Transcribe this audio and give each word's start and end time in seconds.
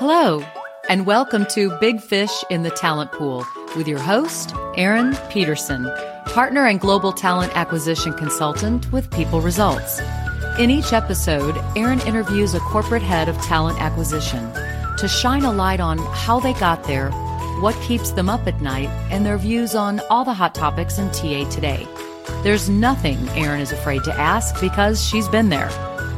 Hello, 0.00 0.42
and 0.88 1.04
welcome 1.04 1.44
to 1.50 1.76
Big 1.78 2.00
Fish 2.00 2.30
in 2.48 2.62
the 2.62 2.70
Talent 2.70 3.12
Pool 3.12 3.44
with 3.76 3.86
your 3.86 3.98
host, 3.98 4.54
Erin 4.74 5.14
Peterson, 5.28 5.84
partner 6.24 6.64
and 6.64 6.80
global 6.80 7.12
talent 7.12 7.54
acquisition 7.54 8.14
consultant 8.14 8.90
with 8.92 9.10
People 9.10 9.42
Results. 9.42 10.00
In 10.58 10.70
each 10.70 10.94
episode, 10.94 11.54
Erin 11.76 12.00
interviews 12.06 12.54
a 12.54 12.60
corporate 12.60 13.02
head 13.02 13.28
of 13.28 13.36
talent 13.42 13.78
acquisition 13.78 14.50
to 14.96 15.06
shine 15.06 15.44
a 15.44 15.52
light 15.52 15.80
on 15.80 15.98
how 15.98 16.40
they 16.40 16.54
got 16.54 16.84
there, 16.84 17.10
what 17.60 17.78
keeps 17.82 18.10
them 18.12 18.30
up 18.30 18.46
at 18.46 18.62
night, 18.62 18.88
and 19.10 19.26
their 19.26 19.36
views 19.36 19.74
on 19.74 20.00
all 20.08 20.24
the 20.24 20.32
hot 20.32 20.54
topics 20.54 20.98
in 20.98 21.10
TA 21.10 21.46
today. 21.50 21.86
There's 22.42 22.70
nothing 22.70 23.18
Erin 23.36 23.60
is 23.60 23.70
afraid 23.70 24.04
to 24.04 24.14
ask 24.14 24.58
because 24.62 25.06
she's 25.06 25.28
been 25.28 25.50
there. 25.50 25.68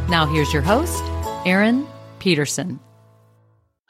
Now, 0.09 0.25
here's 0.25 0.53
your 0.53 0.62
host, 0.62 1.03
Erin 1.45 1.85
Peterson. 2.21 2.79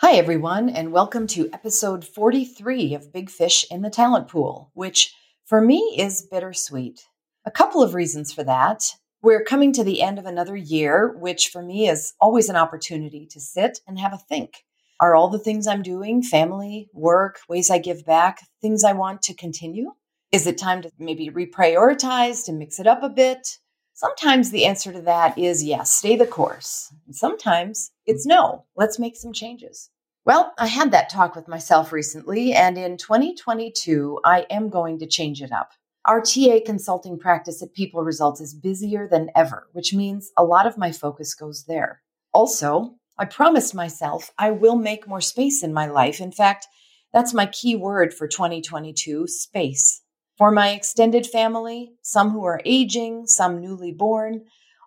Hi, 0.05 0.15
everyone, 0.15 0.69
and 0.69 0.91
welcome 0.91 1.29
to 1.29 1.49
episode 1.53 2.05
43 2.05 2.93
of 2.97 3.13
Big 3.13 3.31
Fish 3.31 3.65
in 3.71 3.83
the 3.83 3.89
Talent 3.89 4.27
Pool, 4.27 4.73
which 4.75 5.15
for 5.45 5.61
me 5.61 5.95
is 5.97 6.27
bittersweet. 6.29 7.07
A 7.47 7.53
couple 7.53 7.85
of 7.85 7.95
reasons 7.95 8.33
for 8.33 8.43
that. 8.43 8.97
We're 9.23 9.45
coming 9.45 9.73
to 9.75 9.85
the 9.85 10.03
end 10.03 10.19
of 10.19 10.27
another 10.27 10.57
year, 10.57 11.17
which 11.17 11.51
for 11.51 11.63
me 11.63 11.89
is 11.89 12.15
always 12.21 12.49
an 12.49 12.57
opportunity 12.57 13.29
to 13.31 13.39
sit 13.39 13.79
and 13.87 13.97
have 14.01 14.13
a 14.13 14.19
think. 14.19 14.65
Are 14.99 15.15
all 15.15 15.29
the 15.29 15.39
things 15.39 15.69
I'm 15.69 15.85
doing, 15.85 16.21
family, 16.21 16.89
work, 16.93 17.39
ways 17.49 17.71
I 17.71 17.79
give 17.79 18.05
back, 18.05 18.41
things 18.61 18.83
I 18.83 18.95
want 18.95 19.23
to 19.23 19.35
continue? 19.35 19.93
Is 20.33 20.49
it 20.49 20.59
time 20.59 20.83
to 20.83 20.91
maybe 20.99 21.31
reprioritize, 21.31 22.45
to 22.47 22.53
mix 22.53 22.81
it 22.81 22.89
up 22.89 23.05
a 23.05 23.09
bit? 23.09 23.57
Sometimes 23.95 24.51
the 24.51 24.65
answer 24.65 24.93
to 24.93 25.03
that 25.03 25.39
is 25.39 25.63
yes, 25.63 25.93
stay 25.93 26.17
the 26.17 26.27
course. 26.27 26.93
And 27.07 27.15
sometimes 27.15 27.93
it's 28.05 28.27
no, 28.27 28.65
let's 28.75 28.99
make 28.99 29.17
some 29.17 29.33
changes. 29.33 29.91
Well, 30.25 30.53
I 30.57 30.69
had 30.69 30.93
that 30.93 31.11
talk 31.11 31.35
with 31.35 31.49
myself 31.49 31.91
recently, 31.91 32.53
and 32.53 32.79
in 32.79 32.97
2022, 32.97 34.21
I 34.25 34.47
am 34.51 34.69
going 34.69 35.01
to 35.01 35.07
change 35.07 35.43
it 35.43 35.51
up. 35.51 35.73
Our 36.05 36.21
TA 36.21 36.61
consulting 36.65 37.19
practice 37.19 37.61
at 37.61 37.75
People 37.75 38.05
Results 38.05 38.41
is 38.41 38.55
busier 38.55 39.09
than 39.09 39.33
ever, 39.35 39.67
which 39.73 39.93
means 39.93 40.31
a 40.39 40.45
lot 40.45 40.69
of 40.69 40.79
my 40.79 40.93
focus 40.93 41.35
goes 41.35 41.65
there. 41.65 42.03
Also, 42.33 42.95
I 43.19 43.25
promised 43.25 43.75
myself 43.75 44.31
I 44.39 44.53
will 44.53 44.77
make 44.77 45.09
more 45.09 45.21
space 45.21 45.61
in 45.65 45.75
my 45.75 45.87
life. 45.87 46.21
In 46.21 46.31
fact, 46.31 46.69
that's 47.13 47.35
my 47.35 47.47
key 47.47 47.75
word 47.75 48.15
for 48.15 48.29
2022 48.29 49.27
space. 49.27 50.03
For 50.39 50.53
my 50.53 50.71
extended 50.71 51.27
family, 51.27 51.95
some 52.01 52.31
who 52.31 52.45
are 52.45 52.63
aging, 52.65 53.27
some 53.27 53.61
newly 53.61 53.91
born, 53.91 54.45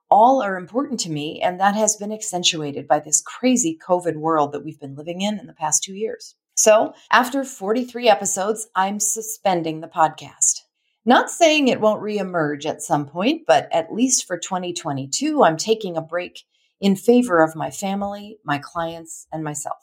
all 0.09 0.41
are 0.41 0.57
important 0.57 0.99
to 1.01 1.11
me, 1.11 1.41
and 1.41 1.59
that 1.59 1.75
has 1.75 1.95
been 1.95 2.11
accentuated 2.11 2.87
by 2.87 2.99
this 2.99 3.21
crazy 3.21 3.77
COVID 3.87 4.15
world 4.15 4.51
that 4.51 4.63
we've 4.63 4.79
been 4.79 4.95
living 4.95 5.21
in 5.21 5.39
in 5.39 5.47
the 5.47 5.53
past 5.53 5.83
two 5.83 5.93
years. 5.93 6.35
So, 6.55 6.93
after 7.11 7.43
43 7.43 8.07
episodes, 8.07 8.67
I'm 8.75 8.99
suspending 8.99 9.81
the 9.81 9.87
podcast. 9.87 10.61
Not 11.05 11.29
saying 11.29 11.67
it 11.67 11.81
won't 11.81 12.01
reemerge 12.01 12.65
at 12.65 12.81
some 12.81 13.05
point, 13.05 13.43
but 13.45 13.67
at 13.71 13.93
least 13.93 14.25
for 14.25 14.37
2022, 14.37 15.43
I'm 15.43 15.57
taking 15.57 15.97
a 15.97 16.01
break 16.01 16.41
in 16.79 16.95
favor 16.95 17.43
of 17.43 17.55
my 17.55 17.69
family, 17.69 18.37
my 18.43 18.57
clients, 18.57 19.27
and 19.31 19.43
myself. 19.43 19.77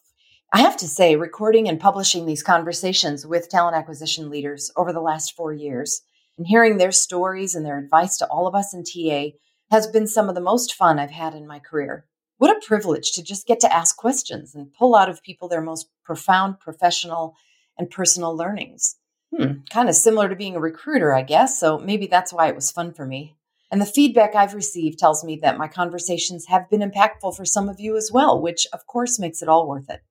I 0.53 0.61
have 0.61 0.77
to 0.79 0.89
say, 0.89 1.17
recording 1.17 1.69
and 1.69 1.81
publishing 1.81 2.27
these 2.27 2.43
conversations 2.43 3.27
with 3.27 3.49
talent 3.49 3.77
acquisition 3.77 4.31
leaders 4.31 4.71
over 4.77 4.93
the 4.93 5.01
last 5.01 5.35
four 5.35 5.53
years 5.53 6.03
and 6.37 6.47
hearing 6.47 6.77
their 6.77 6.93
stories 6.93 7.55
and 7.55 7.65
their 7.65 7.79
advice 7.79 8.19
to 8.19 8.27
all 8.27 8.47
of 8.47 8.55
us 8.55 8.75
in 8.75 8.85
TA 8.85 9.37
has 9.73 9.87
been 9.87 10.07
some 10.07 10.29
of 10.29 10.35
the 10.35 10.41
most 10.41 10.75
fun 10.75 10.99
I've 10.99 11.11
had 11.11 11.35
in 11.35 11.47
my 11.47 11.59
career. 11.59 12.05
What 12.37 12.55
a 12.55 12.67
privilege 12.67 13.13
to 13.13 13.23
just 13.23 13.47
get 13.47 13.59
to 13.61 13.75
ask 13.75 13.97
questions 13.97 14.55
and 14.55 14.71
pull 14.75 14.95
out 14.95 15.09
of 15.09 15.23
people 15.23 15.49
their 15.49 15.63
most 15.63 15.89
profound 16.05 16.61
professional 16.61 17.37
and 17.79 17.91
personal 17.91 18.37
learnings. 18.37 18.97
Hmm, 19.35 19.61
kind 19.71 19.89
of 19.89 19.95
similar 19.95 20.29
to 20.29 20.37
being 20.37 20.57
a 20.57 20.61
recruiter, 20.61 21.15
I 21.15 21.23
guess. 21.23 21.59
So 21.59 21.79
maybe 21.79 22.07
that's 22.07 22.35
why 22.35 22.49
it 22.49 22.55
was 22.55 22.71
fun 22.71 22.93
for 22.93 23.07
me. 23.07 23.35
And 23.71 23.81
the 23.81 23.87
feedback 23.87 24.35
I've 24.35 24.53
received 24.53 24.99
tells 24.99 25.25
me 25.25 25.37
that 25.37 25.57
my 25.57 25.69
conversations 25.69 26.49
have 26.49 26.69
been 26.69 26.83
impactful 26.83 27.35
for 27.35 27.47
some 27.47 27.71
of 27.71 27.81
you 27.81 27.97
as 27.97 28.11
well, 28.13 28.43
which 28.43 28.67
of 28.75 28.87
course 28.87 29.19
makes 29.19 29.41
it 29.41 29.49
all 29.49 29.67
worth 29.67 29.89
it. 29.89 30.03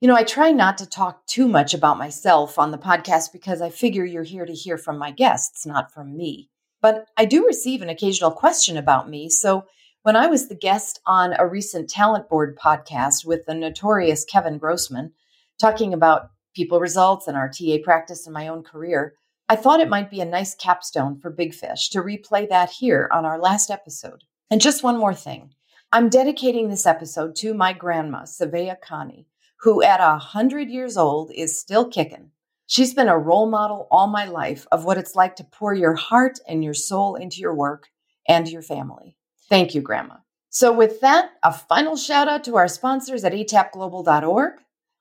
You 0.00 0.08
know, 0.08 0.16
I 0.16 0.24
try 0.24 0.50
not 0.50 0.78
to 0.78 0.86
talk 0.86 1.26
too 1.26 1.46
much 1.46 1.74
about 1.74 1.98
myself 1.98 2.58
on 2.58 2.70
the 2.70 2.78
podcast 2.78 3.34
because 3.34 3.60
I 3.60 3.68
figure 3.68 4.06
you're 4.06 4.22
here 4.22 4.46
to 4.46 4.54
hear 4.54 4.78
from 4.78 4.96
my 4.96 5.10
guests, 5.10 5.66
not 5.66 5.92
from 5.92 6.16
me. 6.16 6.48
But 6.80 7.06
I 7.16 7.24
do 7.24 7.46
receive 7.46 7.82
an 7.82 7.88
occasional 7.88 8.30
question 8.30 8.76
about 8.76 9.08
me. 9.08 9.28
So 9.28 9.64
when 10.02 10.16
I 10.16 10.28
was 10.28 10.48
the 10.48 10.54
guest 10.54 11.00
on 11.06 11.34
a 11.38 11.46
recent 11.46 11.90
talent 11.90 12.28
board 12.28 12.56
podcast 12.56 13.26
with 13.26 13.44
the 13.46 13.54
notorious 13.54 14.24
Kevin 14.24 14.58
Grossman, 14.58 15.12
talking 15.58 15.92
about 15.92 16.30
people 16.54 16.80
results 16.80 17.28
and 17.28 17.36
our 17.36 17.50
TA 17.50 17.76
practice 17.84 18.26
in 18.26 18.32
my 18.32 18.48
own 18.48 18.62
career, 18.62 19.14
I 19.48 19.56
thought 19.56 19.80
it 19.80 19.90
might 19.90 20.10
be 20.10 20.20
a 20.20 20.24
nice 20.24 20.54
capstone 20.54 21.18
for 21.18 21.28
Big 21.30 21.52
Fish 21.52 21.90
to 21.90 22.02
replay 22.02 22.48
that 22.48 22.70
here 22.70 23.08
on 23.12 23.24
our 23.24 23.38
last 23.38 23.70
episode. 23.70 24.24
And 24.50 24.60
just 24.60 24.82
one 24.82 24.98
more 24.98 25.14
thing 25.14 25.50
I'm 25.92 26.08
dedicating 26.08 26.68
this 26.68 26.86
episode 26.86 27.34
to 27.36 27.52
my 27.52 27.72
grandma, 27.72 28.22
Savea 28.22 28.76
Khani, 28.80 29.26
who 29.62 29.82
at 29.82 30.00
a 30.00 30.12
100 30.12 30.70
years 30.70 30.96
old 30.96 31.32
is 31.34 31.58
still 31.58 31.88
kicking. 31.88 32.30
She's 32.70 32.94
been 32.94 33.08
a 33.08 33.18
role 33.18 33.50
model 33.50 33.88
all 33.90 34.06
my 34.06 34.26
life 34.26 34.64
of 34.70 34.84
what 34.84 34.96
it's 34.96 35.16
like 35.16 35.34
to 35.36 35.44
pour 35.44 35.74
your 35.74 35.96
heart 35.96 36.38
and 36.46 36.62
your 36.62 36.72
soul 36.72 37.16
into 37.16 37.40
your 37.40 37.52
work 37.52 37.88
and 38.28 38.48
your 38.48 38.62
family. 38.62 39.16
Thank 39.48 39.74
you, 39.74 39.80
Grandma. 39.80 40.18
So, 40.50 40.72
with 40.72 41.00
that, 41.00 41.32
a 41.42 41.52
final 41.52 41.96
shout 41.96 42.28
out 42.28 42.44
to 42.44 42.56
our 42.56 42.68
sponsors 42.68 43.24
at 43.24 43.32
atapglobal.org 43.32 44.52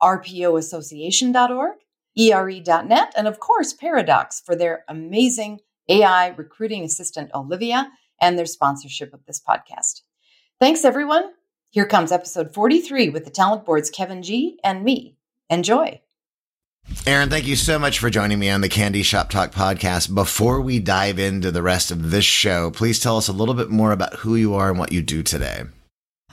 rpoassociation.org, 0.02 1.78
ere.net, 2.18 3.14
and 3.16 3.28
of 3.28 3.40
course, 3.40 3.74
Paradox 3.74 4.42
for 4.44 4.56
their 4.56 4.84
amazing 4.88 5.60
AI 5.90 6.30
recruiting 6.30 6.84
assistant, 6.84 7.30
Olivia, 7.36 7.92
and 8.20 8.36
their 8.40 8.48
sponsorship 8.48 9.14
of 9.14 9.24
this 9.26 9.40
podcast. 9.40 10.02
Thanks, 10.60 10.84
everyone. 10.84 11.34
Here 11.70 11.86
comes 11.86 12.12
episode 12.12 12.52
43 12.52 13.10
with 13.10 13.26
the 13.26 13.32
Talent 13.32 13.64
Board's 13.64 13.92
Kevin 13.92 14.24
G 14.24 14.60
and 14.64 14.84
me. 14.84 15.18
Enjoy. 15.52 16.02
Erin, 17.06 17.30
thank 17.30 17.48
you 17.48 17.56
so 17.56 17.80
much 17.80 18.00
for 18.00 18.10
joining 18.10 18.40
me 18.40 18.50
on 18.50 18.62
the 18.62 18.70
CandE 18.70 19.06
Shop 19.06 19.30
Talk 19.30 19.52
podcast. 19.52 20.14
Before 20.14 20.62
we 20.62 20.80
dive 20.80 21.18
into 21.20 21.52
the 21.52 21.62
rest 21.62 21.92
of 21.92 22.12
this 22.12 22.26
show, 22.26 22.72
please 22.72 23.00
tell 23.00 23.18
us 23.18 23.28
a 23.28 23.34
little 23.34 23.56
bit 23.56 23.70
more 23.70 23.92
about 23.92 24.16
who 24.16 24.36
you 24.36 24.54
are 24.54 24.70
and 24.70 24.78
what 24.78 24.92
you 24.92 25.02
do 25.02 25.24
today. 25.24 25.64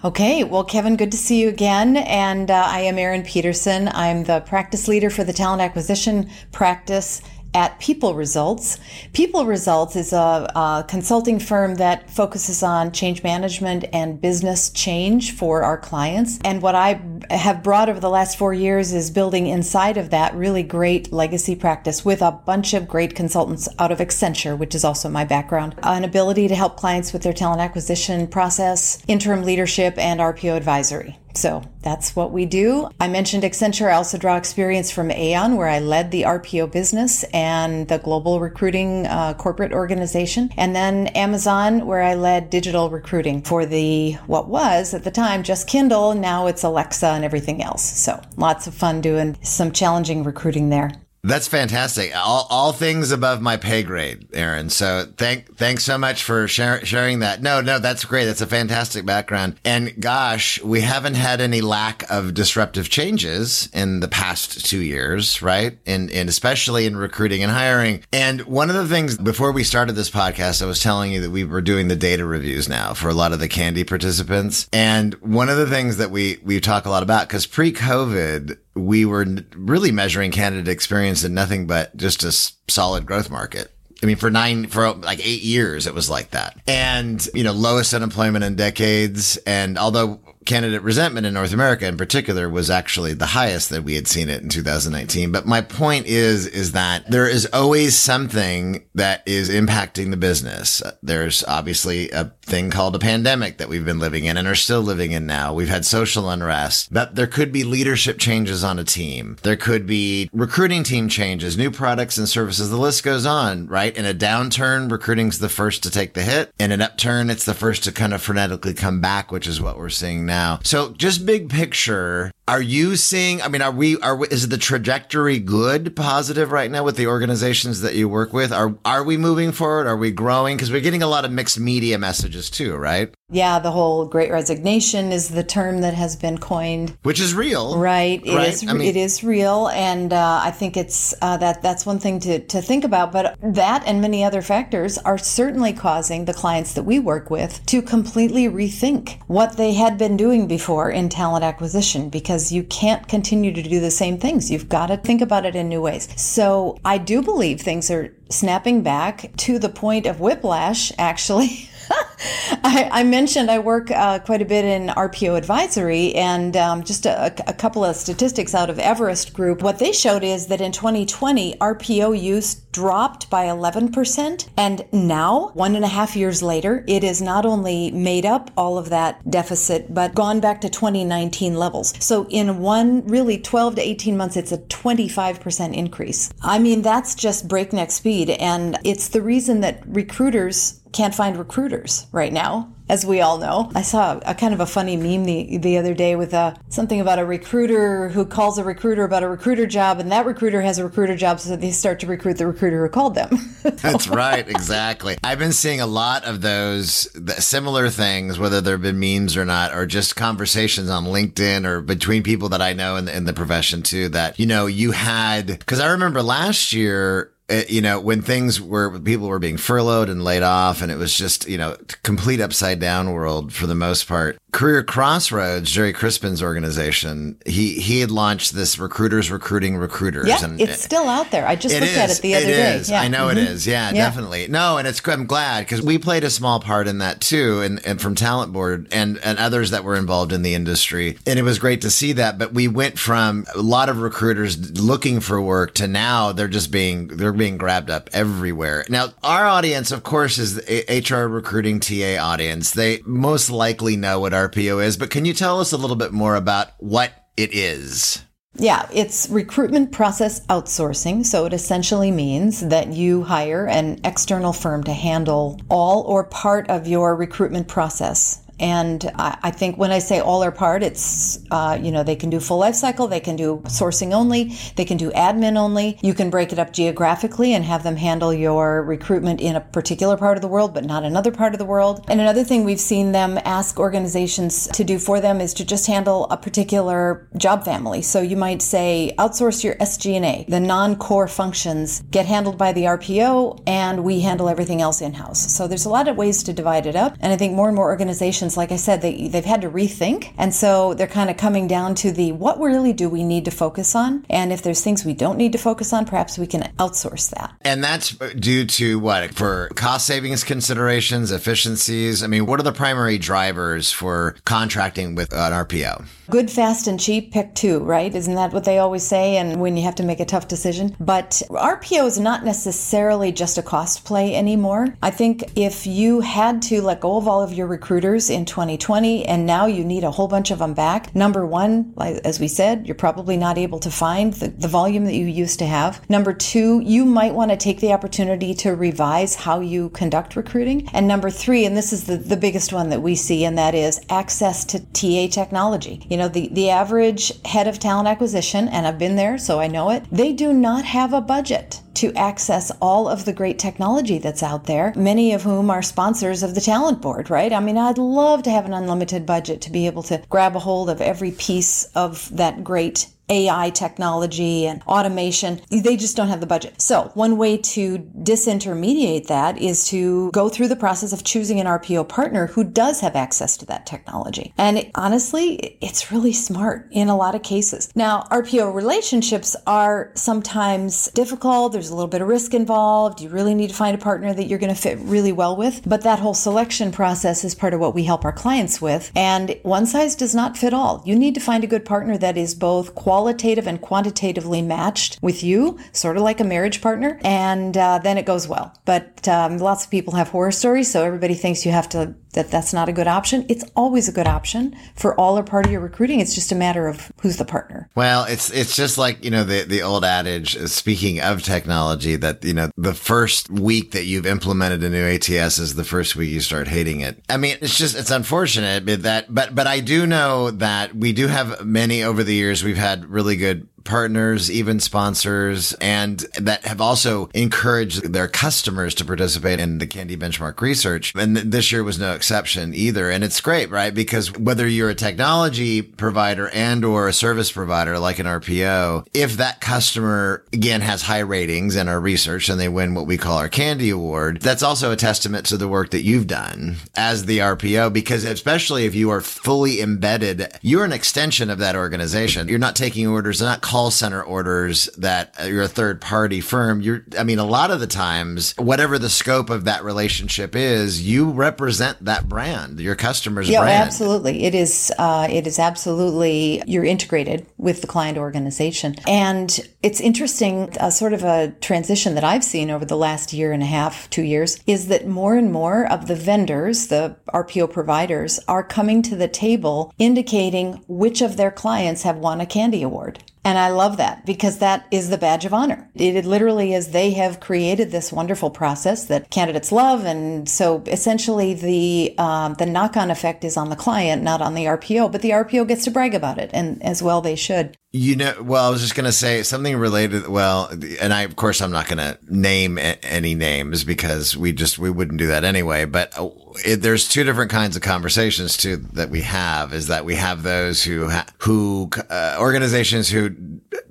Okay, 0.04 0.44
well, 0.44 0.64
Kevin, 0.64 0.96
good 0.96 1.10
to 1.12 1.16
see 1.16 1.40
you 1.40 1.48
again. 1.48 1.96
And 1.96 2.50
uh, 2.50 2.64
I 2.66 2.80
am 2.80 2.98
Erin 2.98 3.22
Peterson. 3.22 3.88
I'm 3.88 4.24
the 4.24 4.40
practice 4.40 4.88
leader 4.88 5.08
for 5.08 5.24
the 5.24 5.32
talent 5.32 5.62
acquisition 5.62 6.30
practice 6.52 7.22
at 7.56 7.78
People 7.80 8.14
Results. 8.14 8.78
People 9.14 9.46
Results 9.46 9.96
is 9.96 10.12
a, 10.12 10.16
a, 10.54 10.84
consulting 10.86 11.38
firm 11.38 11.76
that 11.76 12.10
focuses 12.10 12.62
on 12.62 12.92
change 12.92 13.22
management 13.22 13.86
and 13.94 14.20
business 14.20 14.68
change 14.68 15.32
for 15.32 15.62
our 15.62 15.78
clients. 15.78 16.38
And 16.44 16.60
what 16.60 16.74
I 16.74 17.00
have 17.30 17.62
brought 17.62 17.88
over 17.88 18.00
the 18.00 18.10
last 18.10 18.38
four 18.38 18.54
years 18.54 18.92
is 18.92 19.10
building 19.10 19.46
inside 19.46 19.96
of 19.96 20.10
that 20.10 20.34
really 20.34 20.62
great 20.62 21.12
legacy 21.12 21.56
practice 21.56 22.04
with 22.04 22.22
a 22.22 22.30
bunch 22.32 22.74
of 22.74 22.88
great 22.88 23.14
consultants 23.14 23.68
out 23.78 23.92
of 23.92 23.98
Accenture, 23.98 24.56
which 24.56 24.74
is 24.74 24.84
also 24.84 25.08
my 25.08 25.24
background, 25.24 25.74
an 25.82 26.04
ability 26.04 26.48
to 26.48 26.54
help 26.54 26.76
clients 26.76 27.12
with 27.12 27.22
their 27.22 27.32
talent 27.32 27.60
acquisition 27.60 28.26
process, 28.26 29.02
interim 29.08 29.42
leadership, 29.42 29.98
and 29.98 30.20
RPO 30.20 30.56
advisory. 30.56 31.18
So 31.36 31.62
that's 31.82 32.16
what 32.16 32.32
we 32.32 32.46
do. 32.46 32.88
I 32.98 33.08
mentioned 33.08 33.42
Accenture. 33.42 33.90
I 33.90 33.96
also 33.96 34.16
draw 34.18 34.36
experience 34.36 34.90
from 34.90 35.10
Aon, 35.10 35.56
where 35.56 35.68
I 35.68 35.78
led 35.78 36.10
the 36.10 36.22
RPO 36.22 36.72
business 36.72 37.24
and 37.24 37.86
the 37.88 37.98
global 37.98 38.40
recruiting 38.40 39.06
uh, 39.06 39.34
corporate 39.34 39.72
organization. 39.72 40.50
And 40.56 40.74
then 40.74 41.08
Amazon, 41.08 41.86
where 41.86 42.02
I 42.02 42.14
led 42.14 42.50
digital 42.50 42.90
recruiting 42.90 43.42
for 43.42 43.66
the, 43.66 44.12
what 44.26 44.48
was 44.48 44.94
at 44.94 45.04
the 45.04 45.10
time 45.10 45.42
just 45.42 45.68
Kindle. 45.68 46.14
Now 46.14 46.46
it's 46.46 46.64
Alexa 46.64 47.06
and 47.06 47.24
everything 47.24 47.62
else. 47.62 47.82
So 47.82 48.20
lots 48.36 48.66
of 48.66 48.74
fun 48.74 49.00
doing 49.00 49.36
some 49.42 49.72
challenging 49.72 50.24
recruiting 50.24 50.70
there. 50.70 50.90
That's 51.26 51.48
fantastic. 51.48 52.14
All, 52.14 52.46
all 52.50 52.72
things 52.72 53.10
above 53.10 53.42
my 53.42 53.56
pay 53.56 53.82
grade, 53.82 54.28
Erin. 54.32 54.70
So 54.70 55.08
thank, 55.16 55.56
thanks 55.56 55.82
so 55.82 55.98
much 55.98 56.22
for 56.22 56.46
share, 56.46 56.84
sharing 56.84 57.18
that. 57.18 57.42
No, 57.42 57.60
no, 57.60 57.80
that's 57.80 58.04
great. 58.04 58.26
That's 58.26 58.40
a 58.40 58.46
fantastic 58.46 59.04
background. 59.04 59.56
And 59.64 60.00
gosh, 60.00 60.62
we 60.62 60.82
haven't 60.82 61.14
had 61.14 61.40
any 61.40 61.60
lack 61.60 62.08
of 62.08 62.32
disruptive 62.32 62.88
changes 62.90 63.68
in 63.74 63.98
the 63.98 64.06
past 64.06 64.64
two 64.64 64.80
years, 64.80 65.42
right? 65.42 65.76
And, 65.84 66.12
and 66.12 66.28
especially 66.28 66.86
in 66.86 66.96
recruiting 66.96 67.42
and 67.42 67.50
hiring. 67.50 68.04
And 68.12 68.42
one 68.42 68.70
of 68.70 68.76
the 68.76 68.86
things 68.86 69.18
before 69.18 69.50
we 69.50 69.64
started 69.64 69.94
this 69.94 70.10
podcast, 70.10 70.62
I 70.62 70.66
was 70.66 70.78
telling 70.78 71.10
you 71.12 71.20
that 71.22 71.30
we 71.30 71.42
were 71.42 71.60
doing 71.60 71.88
the 71.88 71.96
data 71.96 72.24
reviews 72.24 72.68
now 72.68 72.94
for 72.94 73.08
a 73.08 73.14
lot 73.14 73.32
of 73.32 73.40
the 73.40 73.48
CandE 73.48 73.88
participants. 73.88 74.68
And 74.72 75.14
one 75.14 75.48
of 75.48 75.56
the 75.56 75.66
things 75.66 75.96
that 75.96 76.12
we, 76.12 76.38
we 76.44 76.60
talk 76.60 76.86
a 76.86 76.90
lot 76.90 77.02
about, 77.02 77.26
because 77.26 77.46
pre 77.46 77.72
COVID, 77.72 78.58
we 78.76 79.04
were 79.04 79.26
really 79.56 79.90
measuring 79.90 80.30
candidate 80.30 80.68
experience 80.68 81.24
in 81.24 81.34
nothing 81.34 81.66
but 81.66 81.96
just 81.96 82.22
a 82.22 82.32
solid 82.70 83.06
growth 83.06 83.30
market. 83.30 83.72
I 84.02 84.06
mean, 84.06 84.16
for 84.16 84.30
nine, 84.30 84.66
for 84.66 84.92
like 84.92 85.26
eight 85.26 85.42
years, 85.42 85.86
it 85.86 85.94
was 85.94 86.10
like 86.10 86.32
that. 86.32 86.60
And, 86.68 87.26
you 87.32 87.42
know, 87.42 87.52
lowest 87.52 87.94
unemployment 87.94 88.44
in 88.44 88.54
decades. 88.54 89.38
And 89.46 89.78
although 89.78 90.20
candidate 90.46 90.82
resentment 90.82 91.26
in 91.26 91.34
North 91.34 91.52
America 91.52 91.86
in 91.86 91.96
particular 91.96 92.48
was 92.48 92.70
actually 92.70 93.12
the 93.12 93.26
highest 93.26 93.70
that 93.70 93.82
we 93.82 93.94
had 93.94 94.06
seen 94.06 94.28
it 94.28 94.42
in 94.42 94.48
2019. 94.48 95.32
But 95.32 95.46
my 95.46 95.60
point 95.60 96.06
is, 96.06 96.46
is 96.46 96.72
that 96.72 97.10
there 97.10 97.28
is 97.28 97.46
always 97.52 97.96
something 97.96 98.84
that 98.94 99.22
is 99.26 99.50
impacting 99.50 100.10
the 100.10 100.16
business. 100.16 100.80
Uh, 100.80 100.92
there's 101.02 101.44
obviously 101.44 102.10
a 102.10 102.32
thing 102.42 102.70
called 102.70 102.94
a 102.94 103.00
pandemic 103.00 103.58
that 103.58 103.68
we've 103.68 103.84
been 103.84 103.98
living 103.98 104.24
in 104.24 104.36
and 104.36 104.46
are 104.46 104.54
still 104.54 104.80
living 104.80 105.12
in 105.12 105.26
now. 105.26 105.52
We've 105.52 105.68
had 105.68 105.84
social 105.84 106.30
unrest, 106.30 106.92
but 106.92 107.16
there 107.16 107.26
could 107.26 107.52
be 107.52 107.64
leadership 107.64 108.18
changes 108.18 108.62
on 108.62 108.78
a 108.78 108.84
team. 108.84 109.36
There 109.42 109.56
could 109.56 109.86
be 109.86 110.30
recruiting 110.32 110.84
team 110.84 111.08
changes, 111.08 111.58
new 111.58 111.70
products 111.70 112.18
and 112.18 112.28
services. 112.28 112.70
The 112.70 112.76
list 112.76 113.02
goes 113.02 113.26
on, 113.26 113.66
right? 113.66 113.94
In 113.96 114.06
a 114.06 114.14
downturn, 114.14 114.90
recruiting's 114.90 115.40
the 115.40 115.48
first 115.48 115.82
to 115.82 115.90
take 115.90 116.14
the 116.14 116.22
hit. 116.22 116.52
In 116.58 116.70
an 116.70 116.80
upturn, 116.80 117.30
it's 117.30 117.44
the 117.44 117.54
first 117.54 117.84
to 117.84 117.92
kind 117.92 118.14
of 118.14 118.24
frenetically 118.24 118.76
come 118.76 119.00
back, 119.00 119.32
which 119.32 119.48
is 119.48 119.60
what 119.60 119.76
we're 119.76 119.88
seeing 119.88 120.24
now. 120.24 120.35
So 120.62 120.90
just 120.92 121.26
big 121.26 121.48
picture, 121.48 122.30
are 122.48 122.62
you 122.62 122.94
seeing? 122.94 123.42
I 123.42 123.48
mean, 123.48 123.60
are 123.60 123.72
we? 123.72 123.98
Are 123.98 124.14
we, 124.14 124.28
is 124.28 124.48
the 124.48 124.56
trajectory 124.56 125.40
good, 125.40 125.96
positive 125.96 126.52
right 126.52 126.70
now 126.70 126.84
with 126.84 126.96
the 126.96 127.08
organizations 127.08 127.80
that 127.80 127.96
you 127.96 128.08
work 128.08 128.32
with? 128.32 128.52
Are 128.52 128.76
are 128.84 129.02
we 129.02 129.16
moving 129.16 129.50
forward? 129.50 129.88
Are 129.88 129.96
we 129.96 130.12
growing? 130.12 130.56
Because 130.56 130.70
we're 130.70 130.80
getting 130.80 131.02
a 131.02 131.08
lot 131.08 131.24
of 131.24 131.32
mixed 131.32 131.58
media 131.58 131.98
messages 131.98 132.48
too, 132.48 132.76
right? 132.76 133.12
Yeah, 133.28 133.58
the 133.58 133.72
whole 133.72 134.06
Great 134.06 134.30
Resignation 134.30 135.10
is 135.10 135.30
the 135.30 135.42
term 135.42 135.80
that 135.80 135.94
has 135.94 136.14
been 136.14 136.38
coined, 136.38 136.96
which 137.02 137.18
is 137.18 137.34
real, 137.34 137.76
right? 137.78 138.24
It 138.24 138.32
right? 138.32 138.48
is. 138.50 138.64
I 138.68 138.72
mean, 138.74 138.86
it 138.86 138.96
is 138.96 139.24
real, 139.24 139.66
and 139.70 140.12
uh, 140.12 140.40
I 140.44 140.52
think 140.52 140.76
it's 140.76 141.14
uh, 141.20 141.36
that 141.38 141.62
that's 141.62 141.84
one 141.84 141.98
thing 141.98 142.20
to 142.20 142.38
to 142.38 142.62
think 142.62 142.84
about. 142.84 143.10
But 143.10 143.36
that 143.42 143.82
and 143.86 144.00
many 144.00 144.22
other 144.22 144.42
factors 144.42 144.98
are 144.98 145.18
certainly 145.18 145.72
causing 145.72 146.26
the 146.26 146.34
clients 146.34 146.74
that 146.74 146.84
we 146.84 147.00
work 147.00 147.28
with 147.28 147.66
to 147.66 147.82
completely 147.82 148.44
rethink 148.44 149.18
what 149.26 149.56
they 149.56 149.72
had 149.72 149.98
been 149.98 150.16
doing 150.16 150.46
before 150.46 150.90
in 150.90 151.08
talent 151.08 151.42
acquisition 151.42 152.08
because 152.08 152.35
because 152.36 152.52
you 152.52 152.62
can't 152.64 153.08
continue 153.08 153.50
to 153.50 153.62
do 153.62 153.80
the 153.80 153.90
same 153.90 154.18
things. 154.18 154.50
You've 154.50 154.68
got 154.68 154.88
to 154.88 154.98
think 154.98 155.22
about 155.22 155.46
it 155.46 155.56
in 155.56 155.70
new 155.70 155.80
ways. 155.80 156.06
So 156.20 156.76
I 156.84 156.98
do 156.98 157.22
believe 157.22 157.62
things 157.62 157.90
are 157.90 158.12
snapping 158.28 158.82
back 158.82 159.34
to 159.38 159.58
the 159.58 159.70
point 159.70 160.04
of 160.04 160.20
whiplash, 160.20 160.92
actually. 160.98 161.70
I, 162.64 162.88
I, 162.92 163.02
mentioned 163.04 163.50
I 163.50 163.58
work 163.58 163.90
uh, 163.90 164.18
quite 164.20 164.40
a 164.40 164.44
bit 164.44 164.64
in 164.64 164.88
RPO 164.88 165.36
advisory, 165.36 166.14
and 166.14 166.56
um, 166.56 166.82
just 166.82 167.04
a, 167.04 167.26
a, 167.46 167.52
couple 167.52 167.84
of 167.84 167.96
statistics 167.96 168.54
out 168.54 168.70
of 168.70 168.78
Everest 168.78 169.34
Group. 169.34 169.62
What 169.62 169.78
they 169.78 169.92
showed 169.92 170.22
is 170.22 170.46
that 170.46 170.60
in 170.60 170.72
2020, 170.72 171.56
RPO 171.58 172.20
use 172.20 172.54
dropped 172.72 173.28
by 173.28 173.46
11%, 173.46 174.48
and 174.56 174.84
now, 174.92 175.50
one 175.54 175.76
and 175.76 175.84
a 175.84 175.88
half 175.88 176.16
years 176.16 176.42
later, 176.42 176.84
it 176.86 177.04
is 177.04 177.20
not 177.20 177.44
only 177.44 177.90
made 177.90 178.24
up 178.24 178.50
all 178.56 178.78
of 178.78 178.90
that 178.90 179.30
deficit, 179.30 179.92
but 179.92 180.14
gone 180.14 180.40
back 180.40 180.60
to 180.62 180.70
2019 180.70 181.54
levels. 181.54 181.92
So 182.04 182.26
in 182.28 182.58
one, 182.60 183.06
really 183.06 183.38
12 183.38 183.76
to 183.76 183.82
18 183.82 184.16
months, 184.16 184.36
it's 184.36 184.52
a 184.52 184.58
25% 184.58 185.74
increase. 185.74 186.30
I 186.42 186.58
mean, 186.58 186.82
that's 186.82 187.14
just 187.14 187.48
breakneck 187.48 187.90
speed, 187.90 188.30
and 188.30 188.78
it's 188.84 189.08
the 189.08 189.22
reason 189.22 189.60
that 189.60 189.82
recruiters 189.86 190.80
can't 190.96 191.14
find 191.14 191.36
recruiters 191.36 192.06
right 192.16 192.32
now, 192.32 192.72
as 192.88 193.04
we 193.04 193.20
all 193.20 193.38
know. 193.38 193.70
I 193.74 193.82
saw 193.82 194.18
a 194.24 194.34
kind 194.34 194.54
of 194.54 194.60
a 194.60 194.66
funny 194.66 194.96
meme 194.96 195.24
the, 195.24 195.58
the 195.58 195.76
other 195.76 195.94
day 195.94 196.16
with 196.16 196.32
a, 196.32 196.58
something 196.68 197.00
about 197.00 197.18
a 197.18 197.24
recruiter 197.24 198.08
who 198.08 198.24
calls 198.24 198.58
a 198.58 198.64
recruiter 198.64 199.04
about 199.04 199.22
a 199.22 199.28
recruiter 199.28 199.66
job, 199.66 200.00
and 200.00 200.10
that 200.10 200.24
recruiter 200.24 200.62
has 200.62 200.78
a 200.78 200.84
recruiter 200.84 201.14
job, 201.14 201.38
so 201.38 201.54
they 201.54 201.70
start 201.70 202.00
to 202.00 202.06
recruit 202.06 202.38
the 202.38 202.46
recruiter 202.46 202.82
who 202.82 202.90
called 202.90 203.14
them. 203.14 203.38
That's 203.62 204.08
right, 204.08 204.48
exactly. 204.48 205.18
I've 205.22 205.38
been 205.38 205.52
seeing 205.52 205.80
a 205.80 205.86
lot 205.86 206.24
of 206.24 206.40
those 206.40 207.08
similar 207.44 207.90
things, 207.90 208.38
whether 208.38 208.60
they've 208.60 208.80
been 208.80 208.98
memes 208.98 209.36
or 209.36 209.44
not, 209.44 209.74
or 209.74 209.86
just 209.86 210.16
conversations 210.16 210.88
on 210.88 211.04
LinkedIn 211.04 211.66
or 211.66 211.82
between 211.82 212.22
people 212.22 212.48
that 212.48 212.62
I 212.62 212.72
know 212.72 212.96
in 212.96 213.04
the, 213.04 213.16
in 213.16 213.24
the 213.24 213.34
profession 213.34 213.82
too. 213.82 214.08
That 214.08 214.40
you 214.40 214.46
know, 214.46 214.66
you 214.66 214.92
had 214.92 215.46
because 215.46 215.80
I 215.80 215.90
remember 215.92 216.22
last 216.22 216.72
year 216.72 217.32
it, 217.48 217.64
uh, 217.64 217.66
you 217.68 217.80
know, 217.80 218.00
when 218.00 218.22
things 218.22 218.60
were, 218.60 218.98
people 219.00 219.28
were 219.28 219.38
being 219.38 219.56
furloughed 219.56 220.08
and 220.08 220.24
laid 220.24 220.42
off 220.42 220.82
and 220.82 220.90
it 220.90 220.96
was 220.96 221.16
just, 221.16 221.48
you 221.48 221.58
know, 221.58 221.76
complete 222.02 222.40
upside 222.40 222.80
down 222.80 223.12
world 223.12 223.52
for 223.52 223.66
the 223.66 223.74
most 223.74 224.08
part. 224.08 224.38
Career 224.52 224.82
Crossroads, 224.82 225.70
Gerry 225.70 225.92
Crispin's 225.92 226.42
organization, 226.42 227.36
he, 227.44 227.74
he 227.78 228.00
had 228.00 228.10
launched 228.10 228.54
this 228.54 228.78
recruiters 228.78 229.30
recruiting 229.30 229.76
recruiters. 229.76 230.28
Yeah, 230.28 230.42
and 230.42 230.58
it's 230.58 230.82
still 230.82 231.08
out 231.08 231.30
there. 231.30 231.46
I 231.46 231.56
just 231.56 231.74
looked 231.74 231.92
is, 231.92 231.98
at 231.98 232.10
it 232.10 232.22
the 232.22 232.34
other 232.36 232.46
it 232.46 232.48
day. 232.48 232.74
Is. 232.76 232.90
Yeah. 232.90 233.02
I 233.02 233.08
know 233.08 233.26
mm-hmm. 233.26 233.38
it 233.38 233.48
is. 233.48 233.66
Yeah, 233.66 233.88
yeah, 233.88 233.92
definitely. 233.92 234.48
No, 234.48 234.78
and 234.78 234.88
it's, 234.88 235.06
I'm 235.06 235.26
glad 235.26 235.66
because 235.66 235.82
we 235.82 235.98
played 235.98 236.24
a 236.24 236.30
small 236.30 236.58
part 236.58 236.88
in 236.88 236.98
that 236.98 237.20
too. 237.20 237.60
And, 237.60 237.84
and 237.84 238.00
from 238.00 238.14
Talent 238.14 238.54
Board 238.54 238.88
and, 238.92 239.18
and 239.18 239.38
others 239.38 239.72
that 239.72 239.84
were 239.84 239.96
involved 239.96 240.32
in 240.32 240.40
the 240.40 240.54
industry. 240.54 241.18
And 241.26 241.38
it 241.38 241.42
was 241.42 241.58
great 241.58 241.82
to 241.82 241.90
see 241.90 242.14
that. 242.14 242.38
But 242.38 242.54
we 242.54 242.66
went 242.66 242.98
from 242.98 243.44
a 243.54 243.60
lot 243.60 243.90
of 243.90 244.00
recruiters 244.00 244.80
looking 244.80 245.20
for 245.20 245.38
work 245.38 245.74
to 245.74 245.86
now 245.86 246.32
they're 246.32 246.48
just 246.48 246.70
being, 246.70 247.08
they're 247.08 247.35
being 247.36 247.58
grabbed 247.58 247.90
up 247.90 248.10
everywhere. 248.12 248.84
Now, 248.88 249.08
our 249.22 249.46
audience, 249.46 249.92
of 249.92 250.02
course, 250.02 250.38
is 250.38 250.56
HR 250.88 251.26
recruiting 251.26 251.80
TA 251.80 252.16
audience. 252.20 252.72
They 252.72 253.00
most 253.04 253.50
likely 253.50 253.96
know 253.96 254.20
what 254.20 254.32
RPO 254.32 254.84
is, 254.84 254.96
but 254.96 255.10
can 255.10 255.24
you 255.24 255.34
tell 255.34 255.60
us 255.60 255.72
a 255.72 255.76
little 255.76 255.96
bit 255.96 256.12
more 256.12 256.34
about 256.34 256.68
what 256.78 257.12
it 257.36 257.54
is? 257.54 258.22
Yeah, 258.58 258.88
it's 258.90 259.28
recruitment 259.28 259.92
process 259.92 260.40
outsourcing. 260.46 261.26
So 261.26 261.44
it 261.44 261.52
essentially 261.52 262.10
means 262.10 262.66
that 262.66 262.88
you 262.88 263.22
hire 263.22 263.66
an 263.66 264.00
external 264.02 264.54
firm 264.54 264.82
to 264.84 264.94
handle 264.94 265.60
all 265.68 266.02
or 266.04 266.24
part 266.24 266.70
of 266.70 266.86
your 266.86 267.14
recruitment 267.14 267.68
process. 267.68 268.40
And 268.58 269.10
I, 269.16 269.38
I 269.42 269.50
think 269.50 269.76
when 269.76 269.90
I 269.90 269.98
say 269.98 270.20
all 270.20 270.42
or 270.42 270.50
part, 270.50 270.82
it's, 270.82 271.38
uh, 271.50 271.78
you 271.80 271.90
know, 271.90 272.02
they 272.02 272.16
can 272.16 272.30
do 272.30 272.40
full 272.40 272.58
life 272.58 272.74
cycle, 272.74 273.06
they 273.06 273.20
can 273.20 273.36
do 273.36 273.62
sourcing 273.64 274.12
only, 274.12 274.54
they 274.76 274.84
can 274.84 274.96
do 274.96 275.10
admin 275.10 275.56
only. 275.56 275.98
You 276.02 276.14
can 276.14 276.30
break 276.30 276.52
it 276.52 276.58
up 276.58 276.72
geographically 276.72 277.52
and 277.52 277.64
have 277.64 277.82
them 277.82 277.96
handle 277.96 278.32
your 278.32 278.82
recruitment 278.82 279.40
in 279.40 279.56
a 279.56 279.60
particular 279.60 280.16
part 280.16 280.36
of 280.36 280.42
the 280.42 280.48
world, 280.48 280.74
but 280.74 280.84
not 280.84 281.04
another 281.04 281.32
part 281.32 281.52
of 281.52 281.58
the 281.58 281.64
world. 281.64 282.04
And 282.08 282.20
another 282.20 282.44
thing 282.44 282.64
we've 282.64 282.80
seen 282.80 283.12
them 283.12 283.38
ask 283.44 283.78
organizations 283.78 284.68
to 284.68 284.84
do 284.84 284.98
for 284.98 285.20
them 285.20 285.40
is 285.40 285.52
to 285.54 285.64
just 285.64 285.86
handle 285.86 286.26
a 286.30 286.36
particular 286.36 287.28
job 287.36 287.64
family. 287.64 288.02
So 288.02 288.20
you 288.20 288.36
might 288.36 288.62
say 288.62 289.14
outsource 289.18 289.64
your 289.64 289.74
SG&A. 289.76 290.46
The 290.48 290.60
non-core 290.60 291.28
functions 291.28 292.02
get 292.10 292.26
handled 292.26 292.58
by 292.58 292.72
the 292.72 292.84
RPO 292.84 293.62
and 293.66 294.04
we 294.04 294.20
handle 294.20 294.48
everything 294.48 294.80
else 294.80 295.00
in-house. 295.00 295.52
So 295.52 295.66
there's 295.66 295.84
a 295.84 295.90
lot 295.90 296.08
of 296.08 296.16
ways 296.16 296.42
to 296.44 296.52
divide 296.52 296.86
it 296.86 296.96
up. 296.96 297.16
And 297.20 297.32
I 297.32 297.36
think 297.36 297.54
more 297.54 297.66
and 297.66 297.76
more 297.76 297.86
organizations 297.86 298.45
organizations, 298.46 298.56
like 298.56 298.72
I 298.72 298.76
said, 298.76 299.02
they, 299.02 299.28
they've 299.28 299.44
had 299.44 299.62
to 299.62 299.70
rethink. 299.70 300.32
And 300.38 300.54
so 300.54 300.94
they're 300.94 301.06
kind 301.06 301.30
of 301.30 301.36
coming 301.36 301.66
down 301.66 301.94
to 301.96 302.12
the 302.12 302.32
what 302.32 302.58
really 302.58 302.92
do 302.92 303.08
we 303.08 303.24
need 303.24 303.44
to 303.44 303.50
focus 303.50 303.94
on? 303.94 304.24
And 304.30 304.52
if 304.52 304.62
there's 304.62 304.82
things 304.82 305.04
we 305.04 305.14
don't 305.14 305.38
need 305.38 305.52
to 305.52 305.58
focus 305.58 305.92
on, 305.92 306.06
perhaps 306.06 306.38
we 306.38 306.46
can 306.46 306.62
outsource 306.78 307.30
that. 307.30 307.52
And 307.62 307.82
that's 307.82 308.20
uh, 308.20 308.32
due 308.38 308.64
to 308.66 308.98
what? 308.98 309.34
For 309.34 309.68
cost 309.74 310.06
savings 310.06 310.44
considerations, 310.44 311.32
efficiencies? 311.32 312.22
I 312.22 312.26
mean, 312.26 312.46
what 312.46 312.60
are 312.60 312.64
the 312.64 312.72
primary 312.72 313.18
drivers 313.18 313.92
for 313.92 314.36
contracting 314.44 315.14
with 315.14 315.32
an 315.32 315.52
RPO? 315.52 316.06
Good, 316.28 316.50
fast, 316.50 316.88
and 316.88 316.98
cheap, 316.98 317.32
pick 317.32 317.54
two, 317.54 317.78
right? 317.78 318.12
Isn't 318.12 318.34
that 318.34 318.52
what 318.52 318.64
they 318.64 318.78
always 318.78 319.04
say? 319.04 319.36
And 319.36 319.60
when 319.60 319.76
you 319.76 319.84
have 319.84 319.94
to 319.96 320.02
make 320.02 320.18
a 320.18 320.24
tough 320.24 320.48
decision. 320.48 320.96
But 320.98 321.42
RPO 321.50 322.04
is 322.06 322.18
not 322.18 322.44
necessarily 322.44 323.30
just 323.30 323.58
a 323.58 323.62
cost 323.62 324.04
play 324.04 324.34
anymore. 324.34 324.88
I 325.02 325.10
think 325.10 325.44
if 325.54 325.86
you 325.86 326.20
had 326.20 326.62
to 326.62 326.82
let 326.82 327.00
go 327.00 327.16
of 327.16 327.28
all 327.28 327.42
of 327.42 327.52
your 327.52 327.68
recruiters 327.68 328.28
in 328.36 328.44
2020 328.44 329.24
and 329.24 329.46
now 329.46 329.66
you 329.66 329.82
need 329.82 330.04
a 330.04 330.10
whole 330.10 330.28
bunch 330.28 330.50
of 330.50 330.58
them 330.58 330.74
back, 330.74 331.14
number 331.16 331.46
one, 331.46 331.94
as 331.98 332.38
we 332.38 332.46
said, 332.46 332.86
you're 332.86 332.94
probably 332.94 333.36
not 333.36 333.56
able 333.56 333.78
to 333.80 333.90
find 333.90 334.34
the, 334.34 334.48
the 334.48 334.68
volume 334.68 335.06
that 335.06 335.14
you 335.14 335.24
used 335.24 335.58
to 335.58 335.66
have. 335.66 336.08
Number 336.10 336.34
two, 336.34 336.80
you 336.80 337.04
might 337.04 337.34
want 337.34 337.50
to 337.50 337.56
take 337.56 337.80
the 337.80 337.92
opportunity 337.92 338.54
to 338.56 338.76
revise 338.76 339.34
how 339.34 339.60
you 339.60 339.88
conduct 339.90 340.36
recruiting. 340.36 340.88
And 340.92 341.08
number 341.08 341.30
three, 341.30 341.64
and 341.64 341.76
this 341.76 341.92
is 341.92 342.04
the, 342.04 342.18
the 342.18 342.36
biggest 342.36 342.72
one 342.72 342.90
that 342.90 343.00
we 343.00 343.14
see, 343.14 343.44
and 343.44 343.56
that 343.56 343.74
is 343.74 344.00
access 344.10 344.64
to 344.66 344.80
TA 344.92 345.28
technology. 345.32 346.06
You 346.10 346.18
know, 346.18 346.28
the, 346.28 346.48
the 346.48 346.70
average 346.70 347.32
head 347.46 347.66
of 347.66 347.78
talent 347.78 348.08
acquisition, 348.08 348.68
and 348.68 348.86
I've 348.86 348.98
been 348.98 349.16
there, 349.16 349.38
so 349.38 349.58
I 349.58 349.66
know 349.66 349.90
it, 349.90 350.04
they 350.12 350.34
do 350.34 350.52
not 350.52 350.84
have 350.84 351.14
a 351.14 351.22
budget 351.22 351.80
to 351.96 352.12
access 352.14 352.70
all 352.80 353.08
of 353.08 353.24
the 353.24 353.32
great 353.32 353.58
technology 353.58 354.18
that's 354.18 354.42
out 354.42 354.64
there, 354.64 354.92
many 354.96 355.32
of 355.32 355.42
whom 355.42 355.70
are 355.70 355.82
sponsors 355.82 356.42
of 356.42 356.54
the 356.54 356.60
talent 356.60 357.00
board, 357.00 357.30
right? 357.30 357.52
I 357.52 357.60
mean, 357.60 357.78
I'd 357.78 357.98
love 357.98 358.42
to 358.44 358.50
have 358.50 358.66
an 358.66 358.74
unlimited 358.74 359.26
budget 359.26 359.60
to 359.62 359.70
be 359.70 359.86
able 359.86 360.02
to 360.04 360.22
grab 360.28 360.56
a 360.56 360.60
hold 360.60 360.90
of 360.90 361.00
every 361.00 361.32
piece 361.32 361.84
of 361.94 362.34
that 362.36 362.62
great 362.62 363.08
AI 363.28 363.70
technology 363.70 364.66
and 364.66 364.82
automation. 364.82 365.60
They 365.70 365.96
just 365.96 366.16
don't 366.16 366.28
have 366.28 366.40
the 366.40 366.46
budget. 366.46 366.80
So 366.80 367.10
one 367.14 367.36
way 367.36 367.56
to 367.58 367.98
disintermediate 367.98 369.26
that 369.26 369.58
is 369.58 369.88
to 369.88 370.30
go 370.32 370.48
through 370.48 370.68
the 370.68 370.76
process 370.76 371.12
of 371.12 371.24
choosing 371.24 371.60
an 371.60 371.66
RPO 371.66 372.08
partner 372.08 372.46
who 372.46 372.64
does 372.64 373.00
have 373.00 373.16
access 373.16 373.56
to 373.58 373.66
that 373.66 373.86
technology. 373.86 374.52
And 374.56 374.78
it, 374.78 374.90
honestly, 374.94 375.78
it's 375.80 376.12
really 376.12 376.32
smart 376.32 376.88
in 376.90 377.08
a 377.08 377.16
lot 377.16 377.34
of 377.34 377.42
cases. 377.42 377.90
Now, 377.94 378.26
RPO 378.30 378.74
relationships 378.74 379.56
are 379.66 380.12
sometimes 380.14 381.10
difficult. 381.12 381.72
There's 381.72 381.90
a 381.90 381.94
little 381.94 382.08
bit 382.08 382.22
of 382.22 382.28
risk 382.28 382.54
involved. 382.54 383.20
You 383.20 383.28
really 383.28 383.54
need 383.54 383.70
to 383.70 383.76
find 383.76 383.94
a 383.94 384.02
partner 384.02 384.32
that 384.34 384.44
you're 384.44 384.58
going 384.58 384.74
to 384.74 384.80
fit 384.80 384.98
really 385.00 385.32
well 385.32 385.56
with. 385.56 385.82
But 385.86 386.02
that 386.02 386.18
whole 386.18 386.34
selection 386.34 386.92
process 386.92 387.44
is 387.44 387.54
part 387.54 387.74
of 387.74 387.80
what 387.80 387.94
we 387.94 388.04
help 388.04 388.24
our 388.24 388.32
clients 388.32 388.80
with. 388.80 389.10
And 389.14 389.58
one 389.62 389.86
size 389.86 390.14
does 390.14 390.34
not 390.34 390.56
fit 390.56 390.74
all. 390.74 391.02
You 391.04 391.16
need 391.16 391.34
to 391.34 391.40
find 391.40 391.64
a 391.64 391.68
good 391.68 391.84
partner 391.84 392.16
that 392.18 392.36
is 392.36 392.54
both 392.54 392.94
qualitative 393.16 393.66
and 393.66 393.80
quantitatively 393.80 394.60
matched 394.60 395.18
with 395.22 395.42
you, 395.42 395.78
sort 395.92 396.18
of 396.18 396.22
like 396.22 396.38
a 396.38 396.44
marriage 396.44 396.82
partner. 396.82 397.18
And 397.24 397.74
uh, 397.74 397.98
then 398.02 398.18
it 398.18 398.26
goes 398.26 398.46
well. 398.46 398.74
But 398.84 399.26
um, 399.26 399.56
lots 399.56 399.86
of 399.86 399.90
people 399.90 400.12
have 400.16 400.28
horror 400.28 400.52
stories, 400.52 400.90
so 400.90 401.02
everybody 401.02 401.32
thinks 401.32 401.64
you 401.64 401.72
have 401.72 401.88
to 401.90 402.14
that 402.36 402.50
that's 402.50 402.72
not 402.72 402.88
a 402.88 402.92
good 402.92 403.08
option. 403.08 403.44
It's 403.48 403.64
always 403.74 404.08
a 404.08 404.12
good 404.12 404.26
option 404.26 404.76
for 404.94 405.18
all 405.18 405.38
or 405.38 405.42
part 405.42 405.66
of 405.66 405.72
your 405.72 405.80
recruiting. 405.80 406.20
It's 406.20 406.34
just 406.34 406.52
a 406.52 406.54
matter 406.54 406.86
of 406.86 407.10
who's 407.22 407.38
the 407.38 407.44
partner. 407.44 407.88
Well, 407.96 408.24
it's 408.24 408.50
it's 408.50 408.76
just 408.76 408.98
like 408.98 409.24
you 409.24 409.30
know 409.30 409.42
the 409.42 409.62
the 409.62 409.82
old 409.82 410.04
adage. 410.04 410.54
Uh, 410.54 410.68
speaking 410.68 411.20
of 411.20 411.42
technology, 411.42 412.14
that 412.16 412.44
you 412.44 412.52
know 412.52 412.70
the 412.76 412.94
first 412.94 413.50
week 413.50 413.92
that 413.92 414.04
you've 414.04 414.26
implemented 414.26 414.84
a 414.84 414.90
new 414.90 415.04
ATS 415.04 415.58
is 415.58 415.74
the 415.74 415.84
first 415.84 416.14
week 416.14 416.30
you 416.30 416.40
start 416.40 416.68
hating 416.68 417.00
it. 417.00 417.24
I 417.28 417.38
mean, 417.38 417.56
it's 417.62 417.76
just 417.76 417.96
it's 417.96 418.10
unfortunate 418.10 418.84
that, 419.02 419.34
but 419.34 419.54
but 419.54 419.66
I 419.66 419.80
do 419.80 420.06
know 420.06 420.50
that 420.50 420.94
we 420.94 421.12
do 421.12 421.26
have 421.28 421.64
many 421.64 422.04
over 422.04 422.22
the 422.22 422.34
years. 422.34 422.62
We've 422.62 422.76
had 422.76 423.05
really 423.08 423.36
good 423.36 423.68
partners, 423.86 424.50
even 424.50 424.80
sponsors, 424.80 425.72
and 425.74 426.18
that 426.38 426.66
have 426.66 426.80
also 426.80 427.30
encouraged 427.32 428.12
their 428.12 428.28
customers 428.28 428.94
to 428.96 429.04
participate 429.04 429.60
in 429.60 429.78
the 429.78 429.86
CandE 429.86 430.18
Benchmark 430.18 430.60
research. 430.60 431.14
And 431.14 431.36
this 431.36 431.72
year 431.72 431.82
was 431.82 431.98
no 431.98 432.14
exception 432.14 432.74
either. 432.74 433.10
And 433.10 433.24
it's 433.24 433.40
great, 433.40 433.70
right? 433.70 433.94
Because 433.94 434.36
whether 434.38 434.66
you're 434.66 434.90
a 434.90 434.94
technology 434.94 435.82
provider 435.82 436.48
and 436.48 436.84
or 436.84 437.08
a 437.08 437.12
service 437.12 437.50
provider 437.50 437.98
like 437.98 438.18
an 438.18 438.26
RPO, 438.26 439.06
if 439.14 439.36
that 439.38 439.60
customer 439.60 440.44
again 440.52 440.80
has 440.80 441.02
high 441.02 441.20
ratings 441.20 441.76
in 441.76 441.88
our 441.88 442.00
research 442.00 442.48
and 442.48 442.60
they 442.60 442.68
win 442.68 442.94
what 442.94 443.06
we 443.06 443.16
call 443.16 443.38
our 443.38 443.48
CandE 443.48 443.90
Award, 443.90 444.40
that's 444.40 444.62
also 444.62 444.92
a 444.92 444.96
testament 444.96 445.46
to 445.46 445.56
the 445.56 445.68
work 445.68 445.90
that 445.90 446.02
you've 446.02 446.26
done 446.26 446.76
as 446.96 447.26
the 447.26 447.38
RPO, 447.38 447.92
because 447.92 448.24
especially 448.24 448.84
if 448.84 448.94
you 448.94 449.10
are 449.10 449.20
fully 449.20 449.80
embedded, 449.80 450.48
you're 450.62 450.84
an 450.84 450.92
extension 450.92 451.50
of 451.50 451.58
that 451.58 451.76
organization. 451.76 452.48
You're 452.48 452.58
not 452.58 452.76
taking 452.76 453.06
orders, 453.06 453.40
not 453.40 453.62
call 453.76 453.90
center 453.90 454.22
orders 454.22 454.86
that 454.96 455.34
you're 455.44 455.60
a 455.60 455.68
third 455.68 456.00
party 456.00 456.40
firm. 456.40 456.80
You're, 456.80 457.04
I 457.18 457.24
mean, 457.24 457.38
a 457.38 457.44
lot 457.44 457.70
of 457.70 457.78
the 457.78 457.86
times, 457.86 458.54
whatever 458.56 458.98
the 458.98 459.10
scope 459.10 459.50
of 459.50 459.64
that 459.64 459.84
relationship 459.84 460.56
is, 460.56 461.06
you 461.06 461.30
represent 461.30 462.02
that 462.06 462.26
brand, 462.26 462.80
your 462.80 462.94
customer's 462.94 463.48
brand. 463.48 463.52
yeah, 463.52 463.60
brand. 463.60 463.82
absolutely. 463.82 464.44
It 464.44 464.54
is, 464.54 464.90
uh, 464.98 465.28
it 465.30 465.46
is 465.46 465.58
absolutely, 465.58 466.62
you're 466.66 466.86
integrated 466.86 467.44
with 467.58 467.82
the 467.82 467.86
client 467.86 468.16
organization. 468.16 468.94
And 469.06 469.60
it's 469.82 470.00
interesting, 470.00 470.74
uh, 470.80 470.88
sort 470.88 471.12
of 471.12 471.22
a 471.22 471.52
transition 471.60 472.14
that 472.14 472.24
I've 472.24 472.44
seen 472.44 472.70
over 472.70 472.86
the 472.86 472.96
last 472.96 473.34
year 473.34 473.52
and 473.52 473.62
a 473.62 473.66
half, 473.66 474.08
two 474.08 474.22
years, 474.22 474.58
is 474.66 474.88
that 474.88 475.06
more 475.06 475.36
and 475.36 475.52
more 475.52 475.86
of 475.86 476.06
the 476.06 476.16
vendors, 476.16 476.86
the 476.86 477.14
RPO 477.34 477.70
providers, 477.74 478.40
are 478.48 478.62
coming 478.62 479.02
to 479.02 479.16
the 479.16 479.28
table 479.28 479.92
indicating 479.98 480.82
which 480.88 481.20
of 481.20 481.36
their 481.36 481.50
clients 481.50 482.04
have 482.04 482.16
won 482.16 482.40
a 482.40 482.46
CandE 482.46 482.82
Award. 482.82 483.22
And 483.46 483.58
I 483.58 483.68
love 483.68 483.98
that 483.98 484.26
because 484.26 484.58
that 484.58 484.88
is 484.90 485.08
the 485.08 485.16
badge 485.16 485.44
of 485.44 485.54
honor. 485.54 485.88
It 485.94 486.24
literally 486.24 486.74
is 486.74 486.88
they 486.88 487.12
have 487.12 487.38
created 487.38 487.92
this 487.92 488.12
wonderful 488.12 488.50
process 488.50 489.04
that 489.04 489.30
candidates 489.30 489.70
love. 489.70 490.04
And 490.04 490.48
so 490.48 490.82
essentially 490.88 491.54
the, 491.54 492.18
um, 492.18 492.54
the 492.54 492.66
knock 492.66 492.96
on 492.96 493.08
effect 493.08 493.44
is 493.44 493.56
on 493.56 493.70
the 493.70 493.76
client, 493.76 494.24
not 494.24 494.42
on 494.42 494.54
the 494.54 494.64
RPO, 494.64 495.12
but 495.12 495.22
the 495.22 495.30
RPO 495.30 495.68
gets 495.68 495.84
to 495.84 495.92
brag 495.92 496.12
about 496.12 496.38
it. 496.38 496.50
And 496.52 496.82
as 496.82 497.04
well, 497.04 497.20
they 497.20 497.36
should. 497.36 497.76
You 497.98 498.14
know, 498.16 498.42
well, 498.42 498.66
I 498.66 498.68
was 498.68 498.82
just 498.82 498.94
going 498.94 499.06
to 499.06 499.12
say 499.12 499.42
something 499.42 499.74
related. 499.74 500.28
Well, 500.28 500.68
and 501.00 501.14
I, 501.14 501.22
of 501.22 501.34
course, 501.34 501.62
I'm 501.62 501.70
not 501.70 501.88
going 501.88 501.96
to 501.96 502.18
name 502.28 502.76
a- 502.76 503.02
any 503.02 503.34
names 503.34 503.84
because 503.84 504.36
we 504.36 504.52
just, 504.52 504.78
we 504.78 504.90
wouldn't 504.90 505.18
do 505.18 505.28
that 505.28 505.44
anyway. 505.44 505.86
But 505.86 506.12
uh, 506.18 506.28
it, 506.62 506.82
there's 506.82 507.08
two 507.08 507.24
different 507.24 507.50
kinds 507.50 507.74
of 507.74 507.80
conversations 507.80 508.58
too 508.58 508.76
that 508.92 509.08
we 509.08 509.22
have 509.22 509.72
is 509.72 509.86
that 509.86 510.04
we 510.04 510.14
have 510.16 510.42
those 510.42 510.84
who, 510.84 511.08
ha- 511.08 511.24
who, 511.38 511.88
uh, 512.10 512.36
organizations 512.38 513.08
who 513.08 513.30